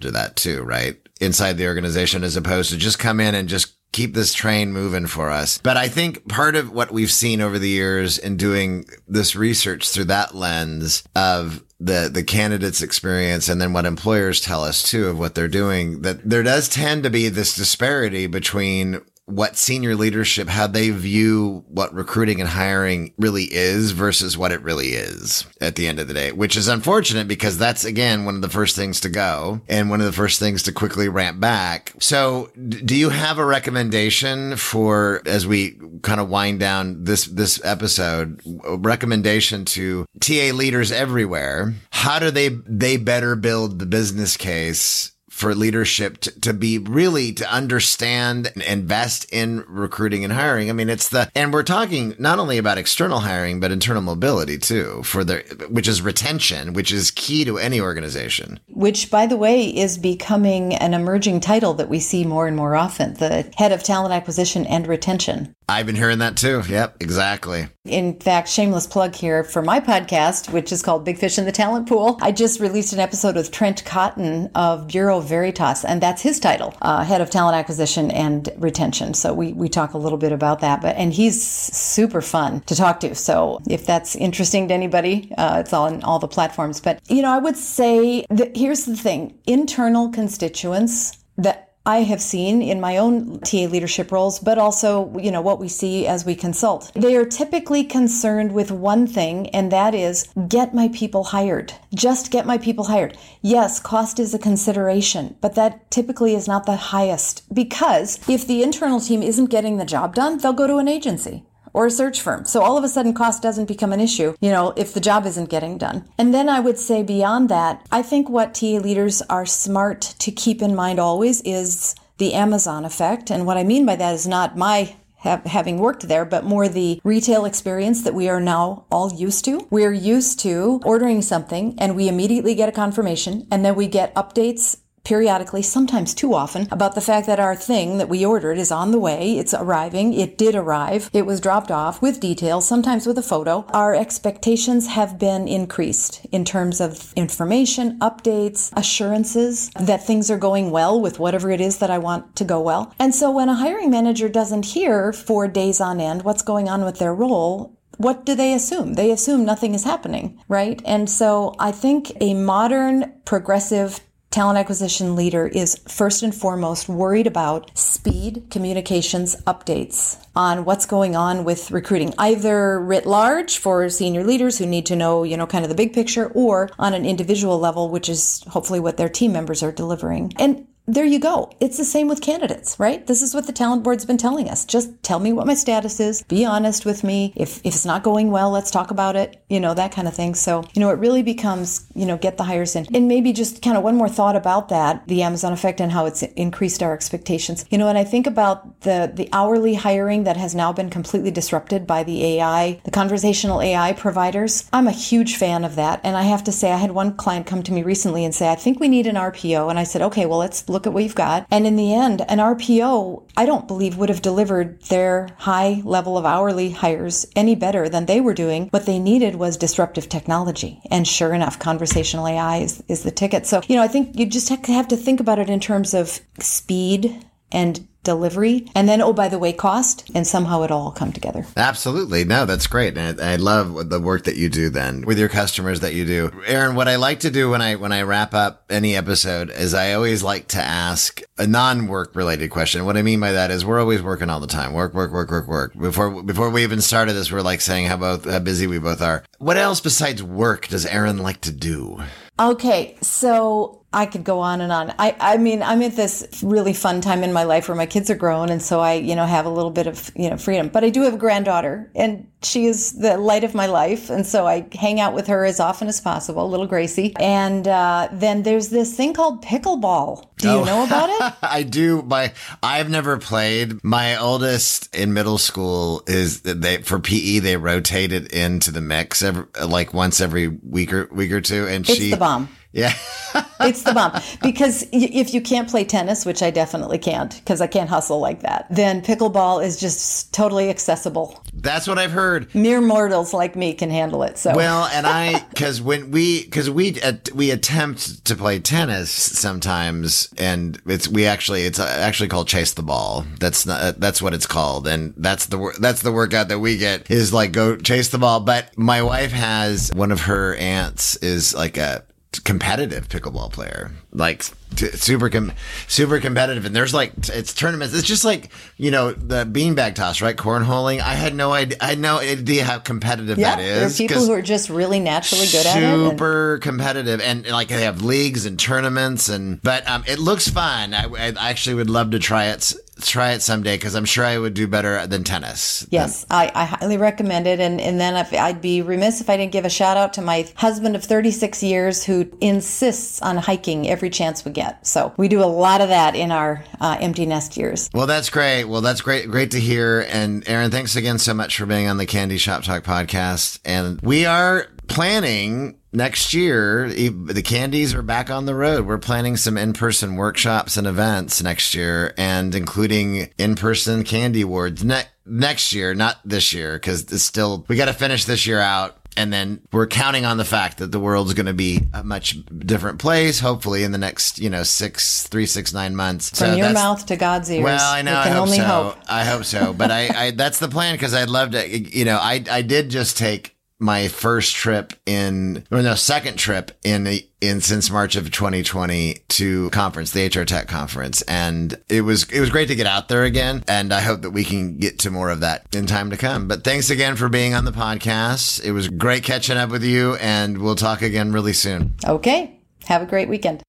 to 0.00 0.10
that 0.12 0.36
too, 0.36 0.62
right? 0.62 0.96
Inside 1.20 1.58
the 1.58 1.66
organization, 1.66 2.24
as 2.24 2.36
opposed 2.36 2.70
to 2.70 2.78
just 2.78 2.98
come 2.98 3.20
in 3.20 3.34
and 3.34 3.48
just 3.48 3.74
keep 3.92 4.12
this 4.14 4.34
train 4.34 4.72
moving 4.72 5.06
for 5.06 5.30
us. 5.30 5.58
But 5.58 5.76
I 5.76 5.88
think 5.88 6.28
part 6.28 6.56
of 6.56 6.72
what 6.72 6.90
we've 6.90 7.12
seen 7.12 7.40
over 7.40 7.60
the 7.60 7.68
years 7.68 8.18
in 8.18 8.36
doing 8.36 8.86
this 9.06 9.36
research 9.36 9.88
through 9.88 10.06
that 10.06 10.34
lens 10.34 11.04
of 11.14 11.62
the 11.78 12.10
the 12.12 12.24
candidates 12.24 12.82
experience 12.82 13.48
and 13.48 13.60
then 13.60 13.72
what 13.72 13.84
employers 13.84 14.40
tell 14.40 14.64
us 14.64 14.82
too 14.82 15.08
of 15.08 15.18
what 15.18 15.34
they're 15.34 15.48
doing 15.48 16.02
that 16.02 16.28
there 16.28 16.42
does 16.42 16.68
tend 16.68 17.02
to 17.02 17.10
be 17.10 17.28
this 17.28 17.54
disparity 17.54 18.26
between 18.28 19.00
what 19.26 19.56
senior 19.56 19.94
leadership, 19.96 20.48
how 20.48 20.66
they 20.66 20.90
view 20.90 21.64
what 21.68 21.94
recruiting 21.94 22.40
and 22.40 22.48
hiring 22.48 23.14
really 23.18 23.44
is 23.44 23.92
versus 23.92 24.36
what 24.36 24.52
it 24.52 24.62
really 24.62 24.88
is 24.88 25.46
at 25.60 25.76
the 25.76 25.86
end 25.86 25.98
of 25.98 26.08
the 26.08 26.14
day, 26.14 26.30
which 26.32 26.56
is 26.56 26.68
unfortunate 26.68 27.26
because 27.26 27.56
that's 27.56 27.84
again 27.84 28.24
one 28.24 28.34
of 28.34 28.42
the 28.42 28.48
first 28.48 28.76
things 28.76 29.00
to 29.00 29.08
go 29.08 29.60
and 29.68 29.88
one 29.88 30.00
of 30.00 30.06
the 30.06 30.12
first 30.12 30.38
things 30.38 30.62
to 30.62 30.72
quickly 30.72 31.08
ramp 31.08 31.40
back. 31.40 31.94
So 31.98 32.50
do 32.54 32.94
you 32.94 33.08
have 33.08 33.38
a 33.38 33.44
recommendation 33.44 34.56
for, 34.56 35.22
as 35.24 35.46
we 35.46 35.78
kind 36.02 36.20
of 36.20 36.28
wind 36.28 36.60
down 36.60 37.04
this, 37.04 37.24
this 37.24 37.60
episode, 37.64 38.40
recommendation 38.44 39.64
to 39.66 40.04
TA 40.20 40.50
leaders 40.52 40.92
everywhere? 40.92 41.74
How 41.90 42.18
do 42.18 42.30
they, 42.30 42.48
they 42.48 42.98
better 42.98 43.36
build 43.36 43.78
the 43.78 43.86
business 43.86 44.36
case 44.36 45.13
for 45.34 45.52
leadership 45.52 46.18
to, 46.18 46.40
to, 46.40 46.52
be 46.52 46.78
really 46.78 47.32
to 47.32 47.52
understand 47.52 48.52
and 48.54 48.62
invest 48.62 49.26
in 49.32 49.64
recruiting 49.66 50.22
and 50.22 50.32
hiring. 50.32 50.70
I 50.70 50.72
mean, 50.72 50.88
it's 50.88 51.08
the, 51.08 51.28
and 51.34 51.52
we're 51.52 51.64
talking 51.64 52.14
not 52.20 52.38
only 52.38 52.56
about 52.56 52.78
external 52.78 53.18
hiring, 53.18 53.58
but 53.58 53.72
internal 53.72 54.00
mobility 54.00 54.58
too 54.58 55.02
for 55.02 55.24
the, 55.24 55.38
which 55.68 55.88
is 55.88 56.00
retention, 56.00 56.72
which 56.72 56.92
is 56.92 57.10
key 57.10 57.44
to 57.46 57.58
any 57.58 57.80
organization. 57.80 58.60
Which, 58.68 59.10
by 59.10 59.26
the 59.26 59.36
way, 59.36 59.64
is 59.66 59.98
becoming 59.98 60.72
an 60.76 60.94
emerging 60.94 61.40
title 61.40 61.74
that 61.74 61.88
we 61.88 61.98
see 61.98 62.24
more 62.24 62.46
and 62.46 62.56
more 62.56 62.76
often 62.76 63.14
the 63.14 63.50
head 63.56 63.72
of 63.72 63.82
talent 63.82 64.14
acquisition 64.14 64.64
and 64.66 64.86
retention. 64.86 65.56
I've 65.68 65.86
been 65.86 65.96
hearing 65.96 66.18
that 66.18 66.36
too. 66.36 66.62
Yep, 66.68 66.96
exactly. 67.00 67.68
In 67.86 68.20
fact, 68.20 68.48
shameless 68.48 68.86
plug 68.86 69.14
here 69.14 69.42
for 69.42 69.62
my 69.62 69.80
podcast, 69.80 70.52
which 70.52 70.72
is 70.72 70.82
called 70.82 71.04
Big 71.04 71.18
Fish 71.18 71.38
in 71.38 71.46
the 71.46 71.52
Talent 71.52 71.88
Pool. 71.88 72.18
I 72.20 72.32
just 72.32 72.60
released 72.60 72.92
an 72.92 72.98
episode 72.98 73.34
with 73.34 73.50
Trent 73.50 73.84
Cotton 73.84 74.50
of 74.54 74.88
Bureau 74.88 75.20
Veritas, 75.20 75.84
and 75.84 76.02
that's 76.02 76.20
his 76.20 76.38
title, 76.38 76.74
uh, 76.82 77.02
Head 77.04 77.22
of 77.22 77.30
Talent 77.30 77.56
Acquisition 77.56 78.10
and 78.10 78.48
Retention. 78.58 79.14
So 79.14 79.32
we, 79.32 79.52
we 79.54 79.68
talk 79.70 79.94
a 79.94 79.98
little 79.98 80.18
bit 80.18 80.32
about 80.32 80.60
that, 80.60 80.82
but 80.82 80.96
and 80.96 81.12
he's 81.12 81.42
super 81.42 82.20
fun 82.20 82.60
to 82.62 82.74
talk 82.74 83.00
to. 83.00 83.14
So 83.14 83.60
if 83.68 83.86
that's 83.86 84.16
interesting 84.16 84.68
to 84.68 84.74
anybody, 84.74 85.32
uh, 85.38 85.60
it's 85.60 85.72
on 85.72 86.02
all 86.02 86.18
the 86.18 86.28
platforms. 86.28 86.80
But 86.80 87.00
you 87.08 87.22
know, 87.22 87.30
I 87.30 87.38
would 87.38 87.56
say 87.56 88.26
that 88.28 88.56
here's 88.56 88.84
the 88.84 88.96
thing: 88.96 89.38
internal 89.46 90.10
constituents 90.10 91.24
that 91.36 91.63
I 91.86 91.98
have 92.04 92.22
seen 92.22 92.62
in 92.62 92.80
my 92.80 92.96
own 92.96 93.40
TA 93.40 93.66
leadership 93.66 94.10
roles, 94.10 94.38
but 94.38 94.56
also, 94.56 95.14
you 95.18 95.30
know, 95.30 95.42
what 95.42 95.60
we 95.60 95.68
see 95.68 96.06
as 96.06 96.24
we 96.24 96.34
consult. 96.34 96.90
They 96.94 97.14
are 97.14 97.26
typically 97.26 97.84
concerned 97.84 98.52
with 98.52 98.70
one 98.70 99.06
thing, 99.06 99.50
and 99.50 99.70
that 99.70 99.94
is 99.94 100.26
get 100.48 100.72
my 100.72 100.88
people 100.88 101.24
hired. 101.24 101.74
Just 101.94 102.30
get 102.30 102.46
my 102.46 102.56
people 102.56 102.84
hired. 102.84 103.18
Yes, 103.42 103.80
cost 103.80 104.18
is 104.18 104.32
a 104.32 104.38
consideration, 104.38 105.36
but 105.42 105.56
that 105.56 105.90
typically 105.90 106.34
is 106.34 106.48
not 106.48 106.64
the 106.64 106.76
highest 106.76 107.42
because 107.54 108.18
if 108.30 108.46
the 108.46 108.62
internal 108.62 108.98
team 108.98 109.22
isn't 109.22 109.50
getting 109.50 109.76
the 109.76 109.84
job 109.84 110.14
done, 110.14 110.38
they'll 110.38 110.54
go 110.54 110.66
to 110.66 110.78
an 110.78 110.88
agency 110.88 111.44
or 111.74 111.84
a 111.84 111.90
search 111.90 112.22
firm. 112.22 112.46
So 112.46 112.62
all 112.62 112.78
of 112.78 112.84
a 112.84 112.88
sudden 112.88 113.12
cost 113.12 113.42
doesn't 113.42 113.66
become 113.68 113.92
an 113.92 114.00
issue, 114.00 114.34
you 114.40 114.50
know, 114.50 114.72
if 114.76 114.94
the 114.94 115.00
job 115.00 115.26
isn't 115.26 115.50
getting 115.50 115.76
done. 115.76 116.08
And 116.16 116.32
then 116.32 116.48
I 116.48 116.60
would 116.60 116.78
say 116.78 117.02
beyond 117.02 117.50
that, 117.50 117.86
I 117.92 118.00
think 118.00 118.30
what 118.30 118.54
TA 118.54 118.78
leaders 118.78 119.20
are 119.22 119.44
smart 119.44 120.00
to 120.20 120.30
keep 120.30 120.62
in 120.62 120.74
mind 120.74 120.98
always 120.98 121.42
is 121.42 121.94
the 122.18 122.32
Amazon 122.32 122.84
effect. 122.84 123.30
And 123.30 123.44
what 123.44 123.58
I 123.58 123.64
mean 123.64 123.84
by 123.84 123.96
that 123.96 124.14
is 124.14 124.26
not 124.26 124.56
my 124.56 124.94
having 125.24 125.78
worked 125.78 126.06
there, 126.06 126.24
but 126.24 126.44
more 126.44 126.68
the 126.68 127.00
retail 127.02 127.46
experience 127.46 128.02
that 128.02 128.14
we 128.14 128.28
are 128.28 128.40
now 128.40 128.84
all 128.90 129.12
used 129.14 129.44
to. 129.46 129.66
We're 129.70 129.92
used 129.92 130.38
to 130.40 130.80
ordering 130.84 131.22
something 131.22 131.74
and 131.78 131.96
we 131.96 132.08
immediately 132.08 132.54
get 132.54 132.68
a 132.68 132.72
confirmation 132.72 133.46
and 133.50 133.64
then 133.64 133.74
we 133.74 133.88
get 133.88 134.14
updates 134.14 134.80
periodically, 135.04 135.62
sometimes 135.62 136.14
too 136.14 136.34
often, 136.34 136.66
about 136.70 136.94
the 136.94 137.00
fact 137.00 137.26
that 137.26 137.38
our 137.38 137.54
thing 137.54 137.98
that 137.98 138.08
we 138.08 138.24
ordered 138.24 138.58
is 138.58 138.72
on 138.72 138.90
the 138.90 138.98
way. 138.98 139.38
It's 139.38 139.54
arriving. 139.54 140.14
It 140.14 140.36
did 140.36 140.54
arrive. 140.54 141.10
It 141.12 141.26
was 141.26 141.40
dropped 141.40 141.70
off 141.70 142.02
with 142.02 142.20
details, 142.20 142.66
sometimes 142.66 143.06
with 143.06 143.18
a 143.18 143.22
photo. 143.22 143.66
Our 143.68 143.94
expectations 143.94 144.88
have 144.88 145.18
been 145.18 145.46
increased 145.46 146.24
in 146.32 146.44
terms 146.44 146.80
of 146.80 147.12
information, 147.14 147.98
updates, 148.00 148.72
assurances 148.76 149.70
that 149.78 150.06
things 150.06 150.30
are 150.30 150.38
going 150.38 150.70
well 150.70 151.00
with 151.00 151.18
whatever 151.18 151.50
it 151.50 151.60
is 151.60 151.78
that 151.78 151.90
I 151.90 151.98
want 151.98 152.34
to 152.36 152.44
go 152.44 152.60
well. 152.60 152.94
And 152.98 153.14
so 153.14 153.30
when 153.30 153.48
a 153.48 153.54
hiring 153.54 153.90
manager 153.90 154.28
doesn't 154.28 154.64
hear 154.64 155.12
for 155.12 155.46
days 155.46 155.80
on 155.80 156.00
end 156.00 156.22
what's 156.22 156.42
going 156.42 156.68
on 156.68 156.84
with 156.84 156.98
their 156.98 157.14
role, 157.14 157.78
what 157.96 158.26
do 158.26 158.34
they 158.34 158.52
assume? 158.54 158.94
They 158.94 159.10
assume 159.10 159.44
nothing 159.44 159.74
is 159.74 159.84
happening, 159.84 160.40
right? 160.48 160.82
And 160.84 161.08
so 161.08 161.54
I 161.58 161.72
think 161.72 162.12
a 162.20 162.34
modern, 162.34 163.12
progressive, 163.24 164.00
talent 164.34 164.58
acquisition 164.58 165.14
leader 165.14 165.46
is 165.46 165.80
first 165.86 166.24
and 166.24 166.34
foremost 166.34 166.88
worried 166.88 167.28
about 167.28 167.70
speed, 167.78 168.44
communications, 168.50 169.36
updates 169.42 170.20
on 170.34 170.64
what's 170.64 170.86
going 170.86 171.14
on 171.14 171.44
with 171.44 171.70
recruiting, 171.70 172.12
either 172.18 172.80
writ 172.80 173.06
large 173.06 173.58
for 173.58 173.88
senior 173.88 174.24
leaders 174.24 174.58
who 174.58 174.66
need 174.66 174.86
to 174.86 174.96
know, 174.96 175.22
you 175.22 175.36
know, 175.36 175.46
kind 175.46 175.64
of 175.64 175.68
the 175.68 175.76
big 175.76 175.92
picture, 175.92 176.26
or 176.34 176.68
on 176.80 176.94
an 176.94 177.06
individual 177.06 177.60
level, 177.60 177.88
which 177.90 178.08
is 178.08 178.42
hopefully 178.48 178.80
what 178.80 178.96
their 178.96 179.08
team 179.08 179.30
members 179.32 179.62
are 179.62 179.70
delivering. 179.70 180.32
And 180.34 180.66
there 180.86 181.04
you 181.04 181.18
go. 181.18 181.50
It's 181.60 181.78
the 181.78 181.84
same 181.84 182.08
with 182.08 182.20
candidates, 182.20 182.78
right? 182.78 183.06
This 183.06 183.22
is 183.22 183.34
what 183.34 183.46
the 183.46 183.52
talent 183.52 183.82
board's 183.82 184.04
been 184.04 184.18
telling 184.18 184.50
us. 184.50 184.66
Just 184.66 185.02
tell 185.02 185.18
me 185.18 185.32
what 185.32 185.46
my 185.46 185.54
status 185.54 185.98
is. 185.98 186.22
Be 186.24 186.44
honest 186.44 186.84
with 186.84 187.02
me. 187.02 187.32
If, 187.36 187.58
if 187.64 187.74
it's 187.74 187.86
not 187.86 188.02
going 188.02 188.30
well, 188.30 188.50
let's 188.50 188.70
talk 188.70 188.90
about 188.90 189.16
it, 189.16 189.42
you 189.48 189.60
know, 189.60 189.72
that 189.72 189.92
kind 189.92 190.06
of 190.06 190.14
thing. 190.14 190.34
So, 190.34 190.62
you 190.74 190.80
know, 190.80 190.90
it 190.90 190.98
really 190.98 191.22
becomes, 191.22 191.86
you 191.94 192.04
know, 192.04 192.18
get 192.18 192.36
the 192.36 192.44
hires 192.44 192.76
in. 192.76 192.86
And 192.94 193.08
maybe 193.08 193.32
just 193.32 193.62
kind 193.62 193.78
of 193.78 193.82
one 193.82 193.96
more 193.96 194.10
thought 194.10 194.36
about 194.36 194.68
that, 194.68 195.06
the 195.08 195.22
Amazon 195.22 195.54
effect 195.54 195.80
and 195.80 195.90
how 195.90 196.04
it's 196.04 196.22
increased 196.22 196.82
our 196.82 196.92
expectations. 196.92 197.64
You 197.70 197.78
know, 197.78 197.88
and 197.88 197.96
I 197.96 198.04
think 198.04 198.26
about 198.26 198.82
the, 198.82 199.10
the 199.12 199.30
hourly 199.32 199.74
hiring 199.74 200.24
that 200.24 200.36
has 200.36 200.54
now 200.54 200.72
been 200.72 200.90
completely 200.90 201.30
disrupted 201.30 201.86
by 201.86 202.04
the 202.04 202.24
AI, 202.24 202.80
the 202.84 202.90
conversational 202.90 203.62
AI 203.62 203.94
providers. 203.94 204.68
I'm 204.70 204.86
a 204.86 204.92
huge 204.92 205.36
fan 205.36 205.64
of 205.64 205.76
that. 205.76 206.00
And 206.04 206.14
I 206.14 206.24
have 206.24 206.44
to 206.44 206.52
say, 206.52 206.72
I 206.72 206.76
had 206.76 206.90
one 206.90 207.16
client 207.16 207.46
come 207.46 207.62
to 207.62 207.72
me 207.72 207.82
recently 207.82 208.22
and 208.22 208.34
say, 208.34 208.50
I 208.50 208.54
think 208.54 208.80
we 208.80 208.88
need 208.88 209.06
an 209.06 209.16
RPO. 209.16 209.70
And 209.70 209.78
I 209.78 209.84
said, 209.84 210.02
okay, 210.02 210.26
well, 210.26 210.38
let's 210.38 210.68
look 210.74 210.86
at 210.86 210.92
what 210.92 211.02
you've 211.02 211.14
got. 211.14 211.46
And 211.50 211.66
in 211.66 211.76
the 211.76 211.94
end, 211.94 212.20
an 212.28 212.38
RPO, 212.38 213.22
I 213.36 213.46
don't 213.46 213.66
believe 213.66 213.96
would 213.96 214.10
have 214.10 214.20
delivered 214.20 214.82
their 214.82 215.28
high 215.38 215.80
level 215.84 216.18
of 216.18 216.26
hourly 216.26 216.70
hires 216.70 217.24
any 217.34 217.54
better 217.54 217.88
than 217.88 218.04
they 218.04 218.20
were 218.20 218.34
doing. 218.34 218.68
What 218.68 218.84
they 218.84 218.98
needed 218.98 219.36
was 219.36 219.56
disruptive 219.56 220.08
technology. 220.08 220.82
And 220.90 221.08
sure 221.08 221.32
enough, 221.32 221.58
conversational 221.58 222.28
AI 222.28 222.58
is, 222.58 222.82
is 222.88 223.04
the 223.04 223.10
ticket. 223.10 223.46
So, 223.46 223.62
you 223.68 223.76
know, 223.76 223.82
I 223.82 223.88
think 223.88 224.18
you 224.18 224.26
just 224.26 224.48
have 224.48 224.88
to 224.88 224.96
think 224.96 225.20
about 225.20 225.38
it 225.38 225.48
in 225.48 225.60
terms 225.60 225.94
of 225.94 226.20
speed 226.40 227.24
and 227.52 227.86
delivery. 228.04 228.68
And 228.74 228.88
then 228.88 229.00
oh 229.02 229.12
by 229.12 229.28
the 229.28 229.38
way 229.38 229.52
cost. 229.52 230.10
And 230.14 230.26
somehow 230.26 230.62
it 230.62 230.70
all 230.70 230.92
come 230.92 231.12
together. 231.12 231.44
Absolutely. 231.56 232.24
No 232.24 232.46
that's 232.46 232.66
great. 232.66 232.96
And 232.96 233.20
I, 233.20 233.32
I, 233.32 233.36
love 233.36 233.90
the 233.90 234.00
work 234.00 234.24
that 234.24 234.36
you 234.36 234.48
do 234.48 234.70
then 234.70 235.02
with 235.02 235.18
your 235.18 235.28
customers 235.28 235.80
that 235.80 235.94
you 235.94 236.04
do. 236.04 236.30
Erin 236.46 236.76
what 236.76 236.88
i 236.88 236.96
like 236.96 237.20
to 237.20 237.30
do 237.30 237.50
when 237.50 237.60
i 237.60 237.74
when 237.74 237.92
i 237.92 238.02
wrap 238.02 238.34
up 238.34 238.64
any 238.70 238.96
episode 238.96 239.50
is 239.50 239.74
i 239.74 239.92
always 239.92 240.22
like 240.22 240.48
to 240.48 240.60
ask 240.60 241.20
a 241.38 241.46
non-work 241.46 242.14
related 242.14 242.50
question. 242.50 242.84
What 242.84 242.96
i 242.96 243.02
mean 243.02 243.20
by 243.20 243.32
that 243.32 243.50
is 243.50 243.64
we're 243.64 243.80
always 243.80 244.02
working 244.02 244.30
all 244.30 244.40
the 244.40 244.46
time. 244.46 244.72
Work 244.72 244.94
work 244.94 245.12
work 245.12 245.30
work 245.30 245.48
work. 245.48 245.78
Before 245.78 246.22
before 246.22 246.50
we 246.50 246.62
even 246.62 246.80
started 246.80 247.14
this 247.14 247.32
we're 247.32 247.42
like 247.42 247.60
saying 247.60 247.86
how 247.86 247.96
both 247.96 248.24
how 248.24 248.38
busy 248.38 248.66
we 248.66 248.78
both 248.78 249.02
are. 249.02 249.24
What 249.38 249.56
else 249.56 249.80
besides 249.80 250.22
work 250.22 250.68
does 250.68 250.86
Erin 250.86 251.18
like 251.18 251.40
to 251.42 251.52
do? 251.52 252.02
Okay. 252.38 252.96
So 253.00 253.83
I 253.94 254.06
could 254.06 254.24
go 254.24 254.40
on 254.40 254.60
and 254.60 254.72
on. 254.72 254.92
I, 254.98 255.16
I 255.20 255.36
mean, 255.36 255.62
I'm 255.62 255.80
at 255.82 255.94
this 255.94 256.42
really 256.42 256.72
fun 256.72 257.00
time 257.00 257.22
in 257.22 257.32
my 257.32 257.44
life 257.44 257.68
where 257.68 257.76
my 257.76 257.86
kids 257.86 258.10
are 258.10 258.16
grown, 258.16 258.48
and 258.48 258.60
so 258.60 258.80
I, 258.80 258.94
you 258.94 259.14
know, 259.14 259.24
have 259.24 259.46
a 259.46 259.50
little 259.50 259.70
bit 259.70 259.86
of, 259.86 260.10
you 260.16 260.28
know, 260.28 260.36
freedom. 260.36 260.68
But 260.68 260.82
I 260.82 260.90
do 260.90 261.02
have 261.02 261.14
a 261.14 261.16
granddaughter, 261.16 261.90
and 261.94 262.26
she 262.42 262.66
is 262.66 262.92
the 262.92 263.16
light 263.16 263.44
of 263.44 263.54
my 263.54 263.66
life, 263.66 264.10
and 264.10 264.26
so 264.26 264.48
I 264.48 264.66
hang 264.72 264.98
out 264.98 265.14
with 265.14 265.28
her 265.28 265.44
as 265.44 265.60
often 265.60 265.86
as 265.86 266.00
possible, 266.00 266.50
little 266.50 266.66
Gracie. 266.66 267.14
And 267.20 267.68
uh, 267.68 268.08
then 268.10 268.42
there's 268.42 268.68
this 268.68 268.96
thing 268.96 269.14
called 269.14 269.44
pickleball. 269.44 270.26
Do 270.38 270.48
you 270.48 270.54
oh. 270.56 270.64
know 270.64 270.84
about 270.84 271.10
it? 271.10 271.34
I 271.42 271.62
do. 271.62 272.02
My 272.02 272.32
I've 272.62 272.90
never 272.90 273.16
played. 273.18 273.82
My 273.84 274.16
oldest 274.16 274.94
in 274.94 275.14
middle 275.14 275.38
school 275.38 276.02
is 276.08 276.40
they 276.40 276.78
for 276.78 276.98
PE 276.98 277.38
they 277.38 277.56
rotated 277.56 278.32
into 278.32 278.72
the 278.72 278.80
mix 278.80 279.22
every, 279.22 279.44
like 279.64 279.94
once 279.94 280.20
every 280.20 280.48
week 280.48 280.92
or 280.92 281.08
week 281.12 281.30
or 281.30 281.40
two, 281.40 281.68
and 281.68 281.88
it's 281.88 281.96
she 281.96 282.10
the 282.10 282.16
bomb. 282.16 282.48
Yeah. 282.72 282.92
it's 283.60 283.82
the 283.82 283.92
bomb. 283.92 284.20
Because 284.42 284.86
if 284.92 285.34
you 285.34 285.40
can't 285.40 285.68
play 285.68 285.84
tennis, 285.84 286.24
which 286.26 286.42
I 286.42 286.50
definitely 286.50 286.98
can't 286.98 287.34
because 287.36 287.60
I 287.60 287.66
can't 287.66 287.88
hustle 287.88 288.18
like 288.18 288.40
that, 288.40 288.66
then 288.70 289.02
pickleball 289.02 289.64
is 289.64 289.78
just 289.78 290.32
totally 290.32 290.70
accessible. 290.70 291.42
That's 291.52 291.86
what 291.86 291.98
I've 291.98 292.12
heard. 292.12 292.54
Mere 292.54 292.80
mortals 292.80 293.32
like 293.32 293.56
me 293.56 293.74
can 293.74 293.90
handle 293.90 294.22
it. 294.22 294.38
So 294.38 294.54
Well, 294.54 294.86
and 294.92 295.06
I 295.06 295.40
cuz 295.54 295.80
when 295.80 296.10
we 296.10 296.44
cuz 296.44 296.68
we 296.68 297.00
uh, 297.00 297.14
we 297.34 297.50
attempt 297.50 298.24
to 298.26 298.34
play 298.34 298.58
tennis 298.58 299.10
sometimes 299.10 300.28
and 300.36 300.80
it's 300.86 301.08
we 301.08 301.26
actually 301.26 301.64
it's 301.64 301.78
actually 301.78 302.28
called 302.28 302.48
chase 302.48 302.72
the 302.72 302.82
ball. 302.82 303.24
That's 303.38 303.66
not 303.66 304.00
that's 304.00 304.20
what 304.20 304.34
it's 304.34 304.46
called 304.46 304.86
and 304.86 305.14
that's 305.16 305.46
the 305.46 305.74
that's 305.80 306.02
the 306.02 306.12
workout 306.12 306.48
that 306.48 306.58
we 306.58 306.76
get 306.76 307.10
is 307.10 307.32
like 307.32 307.52
go 307.52 307.76
chase 307.76 308.08
the 308.08 308.18
ball, 308.18 308.40
but 308.40 308.76
my 308.76 309.02
wife 309.02 309.32
has 309.32 309.90
one 309.94 310.12
of 310.12 310.22
her 310.22 310.54
aunts 310.56 311.16
is 311.16 311.54
like 311.54 311.76
a 311.76 312.04
competitive 312.38 313.08
pickleball 313.08 313.52
player, 313.52 313.92
like 314.12 314.44
t- 314.74 314.88
super, 314.88 315.28
com- 315.28 315.52
super 315.88 316.20
competitive. 316.20 316.64
And 316.64 316.74
there's 316.74 316.94
like, 316.94 317.12
it's 317.28 317.54
tournaments. 317.54 317.94
It's 317.94 318.06
just 318.06 318.24
like, 318.24 318.50
you 318.76 318.90
know, 318.90 319.12
the 319.12 319.44
beanbag 319.44 319.94
toss, 319.94 320.20
right? 320.20 320.36
Cornholing. 320.36 321.00
I 321.00 321.14
had 321.14 321.34
no 321.34 321.52
idea. 321.52 321.78
I 321.80 321.86
had 321.86 321.98
no 321.98 322.18
idea 322.18 322.64
how 322.64 322.78
competitive 322.78 323.38
yeah, 323.38 323.56
that 323.56 323.62
is. 323.62 323.98
There 323.98 324.06
are 324.06 324.08
people 324.08 324.26
who 324.26 324.32
are 324.32 324.42
just 324.42 324.70
really 324.70 325.00
naturally 325.00 325.46
good 325.46 325.66
at 325.66 325.76
it. 325.76 326.10
Super 326.10 326.58
competitive. 326.58 327.20
And 327.20 327.46
like 327.46 327.68
they 327.68 327.82
have 327.82 328.02
leagues 328.02 328.46
and 328.46 328.58
tournaments 328.58 329.28
and, 329.28 329.60
but, 329.62 329.88
um, 329.88 330.04
it 330.06 330.18
looks 330.18 330.48
fun. 330.48 330.94
I, 330.94 331.06
I 331.06 331.50
actually 331.50 331.74
would 331.74 331.90
love 331.90 332.10
to 332.10 332.18
try 332.18 332.46
it 332.46 332.74
try 333.00 333.32
it 333.32 333.42
someday 333.42 333.76
because 333.76 333.94
I'm 333.94 334.04
sure 334.04 334.24
I 334.24 334.38
would 334.38 334.54
do 334.54 334.66
better 334.66 335.06
than 335.06 335.24
tennis. 335.24 335.86
Yes, 335.90 336.24
I, 336.30 336.50
I, 336.54 336.64
highly 336.64 336.96
recommend 336.96 337.46
it. 337.46 337.60
And, 337.60 337.80
and 337.80 338.00
then 338.00 338.14
I'd 338.14 338.60
be 338.60 338.82
remiss 338.82 339.20
if 339.20 339.28
I 339.28 339.36
didn't 339.36 339.52
give 339.52 339.64
a 339.64 339.70
shout 339.70 339.96
out 339.96 340.12
to 340.14 340.22
my 340.22 340.48
husband 340.56 340.94
of 340.96 341.04
36 341.04 341.62
years 341.62 342.04
who 342.04 342.30
insists 342.40 343.20
on 343.22 343.36
hiking 343.36 343.88
every 343.88 344.10
chance 344.10 344.44
we 344.44 344.52
get. 344.52 344.63
So 344.82 345.12
we 345.16 345.28
do 345.28 345.42
a 345.42 345.46
lot 345.46 345.80
of 345.80 345.88
that 345.88 346.14
in 346.14 346.30
our 346.30 346.64
uh, 346.80 346.96
empty 347.00 347.26
nest 347.26 347.56
years. 347.56 347.90
Well, 347.94 348.06
that's 348.06 348.30
great. 348.30 348.64
Well, 348.64 348.80
that's 348.80 349.00
great. 349.00 349.30
Great 349.30 349.52
to 349.52 349.60
hear. 349.60 350.06
And 350.10 350.46
Erin, 350.48 350.70
thanks 350.70 350.96
again 350.96 351.18
so 351.18 351.34
much 351.34 351.56
for 351.56 351.66
being 351.66 351.88
on 351.88 351.96
the 351.96 352.06
CandE 352.06 352.40
Shop 352.40 352.62
Talk 352.62 352.84
podcast. 352.84 353.60
And 353.64 354.00
we 354.02 354.26
are 354.26 354.68
planning 354.86 355.78
next 355.92 356.34
year, 356.34 356.88
the 356.88 357.42
CandEs 357.42 357.94
are 357.94 358.02
back 358.02 358.30
on 358.30 358.46
the 358.46 358.54
road. 358.54 358.86
We're 358.86 358.98
planning 358.98 359.36
some 359.36 359.56
in-person 359.56 360.16
workshops 360.16 360.76
and 360.76 360.86
events 360.86 361.42
next 361.42 361.74
year 361.74 362.12
and 362.18 362.54
including 362.54 363.30
in-person 363.38 364.04
CandE 364.04 364.42
awards 364.42 364.84
ne- 364.84 365.04
next 365.24 365.72
year, 365.72 365.94
not 365.94 366.18
this 366.24 366.52
year, 366.52 366.74
because 366.74 367.02
it's 367.02 367.22
still, 367.22 367.64
we 367.68 367.76
got 367.76 367.86
to 367.86 367.92
finish 367.92 368.24
this 368.24 368.46
year 368.46 368.60
out. 368.60 368.96
And 369.16 369.32
then 369.32 369.60
we're 369.72 369.86
counting 369.86 370.24
on 370.24 370.38
the 370.38 370.44
fact 370.44 370.78
that 370.78 370.90
the 370.90 370.98
world's 370.98 371.34
going 371.34 371.46
to 371.46 371.54
be 371.54 371.80
a 371.92 372.02
much 372.02 372.36
different 372.46 372.98
place, 372.98 373.38
hopefully 373.40 373.84
in 373.84 373.92
the 373.92 373.98
next, 373.98 374.38
you 374.38 374.50
know, 374.50 374.62
six, 374.62 375.26
three, 375.28 375.46
six, 375.46 375.72
nine 375.72 375.94
months. 375.94 376.30
From 376.30 376.50
so 376.50 376.56
your 376.56 376.72
mouth 376.72 377.06
to 377.06 377.16
God's 377.16 377.50
ears. 377.50 377.64
Well, 377.64 377.92
I 377.92 378.02
know. 378.02 378.16
I 378.16 378.28
hope 378.28 378.48
so. 378.48 378.62
Hope. 378.64 378.98
I 379.08 379.24
hope 379.24 379.44
so. 379.44 379.72
But 379.72 379.90
I, 379.90 380.26
I, 380.26 380.30
that's 380.32 380.58
the 380.58 380.68
plan 380.68 380.94
because 380.94 381.14
I'd 381.14 381.28
love 381.28 381.52
to, 381.52 381.68
you 381.68 382.04
know, 382.04 382.16
I, 382.16 382.42
I 382.50 382.62
did 382.62 382.90
just 382.90 383.16
take 383.16 383.53
my 383.78 384.08
first 384.08 384.54
trip 384.54 384.92
in, 385.04 385.64
or 385.70 385.82
no, 385.82 385.94
second 385.94 386.36
trip 386.36 386.70
in, 386.84 387.06
in 387.40 387.60
since 387.60 387.90
March 387.90 388.16
of 388.16 388.30
2020 388.30 389.18
to 389.28 389.70
conference, 389.70 390.12
the 390.12 390.26
HR 390.26 390.44
Tech 390.44 390.68
conference. 390.68 391.22
And 391.22 391.76
it 391.88 392.02
was, 392.02 392.30
it 392.30 392.40
was 392.40 392.50
great 392.50 392.68
to 392.68 392.74
get 392.74 392.86
out 392.86 393.08
there 393.08 393.24
again. 393.24 393.64
And 393.68 393.92
I 393.92 394.00
hope 394.00 394.22
that 394.22 394.30
we 394.30 394.44
can 394.44 394.78
get 394.78 395.00
to 395.00 395.10
more 395.10 395.30
of 395.30 395.40
that 395.40 395.66
in 395.74 395.86
time 395.86 396.10
to 396.10 396.16
come. 396.16 396.48
But 396.48 396.64
thanks 396.64 396.90
again 396.90 397.16
for 397.16 397.28
being 397.28 397.54
on 397.54 397.64
the 397.64 397.72
podcast. 397.72 398.64
It 398.64 398.72
was 398.72 398.88
great 398.88 399.24
catching 399.24 399.56
up 399.56 399.70
with 399.70 399.84
you 399.84 400.14
and 400.16 400.58
we'll 400.58 400.76
talk 400.76 401.02
again 401.02 401.32
really 401.32 401.52
soon. 401.52 401.94
Okay. 402.06 402.60
Have 402.86 403.02
a 403.02 403.06
great 403.06 403.28
weekend. 403.28 403.62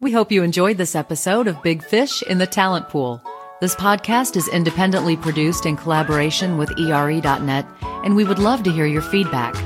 We 0.00 0.12
hope 0.12 0.30
you 0.30 0.42
enjoyed 0.44 0.76
this 0.76 0.94
episode 0.94 1.48
of 1.48 1.62
Big 1.62 1.82
Fish 1.82 2.22
in 2.22 2.38
the 2.38 2.46
Talent 2.46 2.88
Pool. 2.88 3.20
This 3.60 3.74
podcast 3.74 4.36
is 4.36 4.46
independently 4.46 5.16
produced 5.16 5.66
in 5.66 5.76
collaboration 5.76 6.58
with 6.58 6.70
ERE.net, 6.78 7.66
and 7.82 8.14
we 8.14 8.22
would 8.22 8.38
love 8.38 8.62
to 8.62 8.70
hear 8.70 8.86
your 8.86 9.02
feedback. 9.02 9.56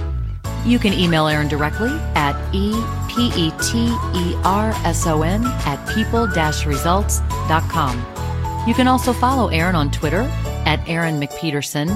You 0.64 0.78
can 0.78 0.94
email 0.94 1.26
Erin 1.26 1.48
directly 1.48 1.90
at 2.14 2.35
E-P-E-T-E-R-S-O-N 2.55 2.81
at 5.44 5.94
people-results.com. 5.94 8.07
You 8.66 8.72
can 8.72 8.88
also 8.88 9.12
follow 9.12 9.48
Erin 9.48 9.74
on 9.74 9.90
Twitter 9.90 10.22
at 10.64 10.81
Erin 10.88 11.20
McPeterson, 11.20 11.88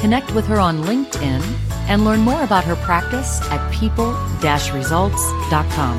connect 0.00 0.34
with 0.34 0.48
her 0.48 0.58
on 0.58 0.82
LinkedIn, 0.82 1.44
and 1.88 2.04
learn 2.04 2.22
more 2.22 2.42
about 2.42 2.64
her 2.64 2.74
practice 2.74 3.40
at 3.52 3.72
people-results.com. 3.72 5.98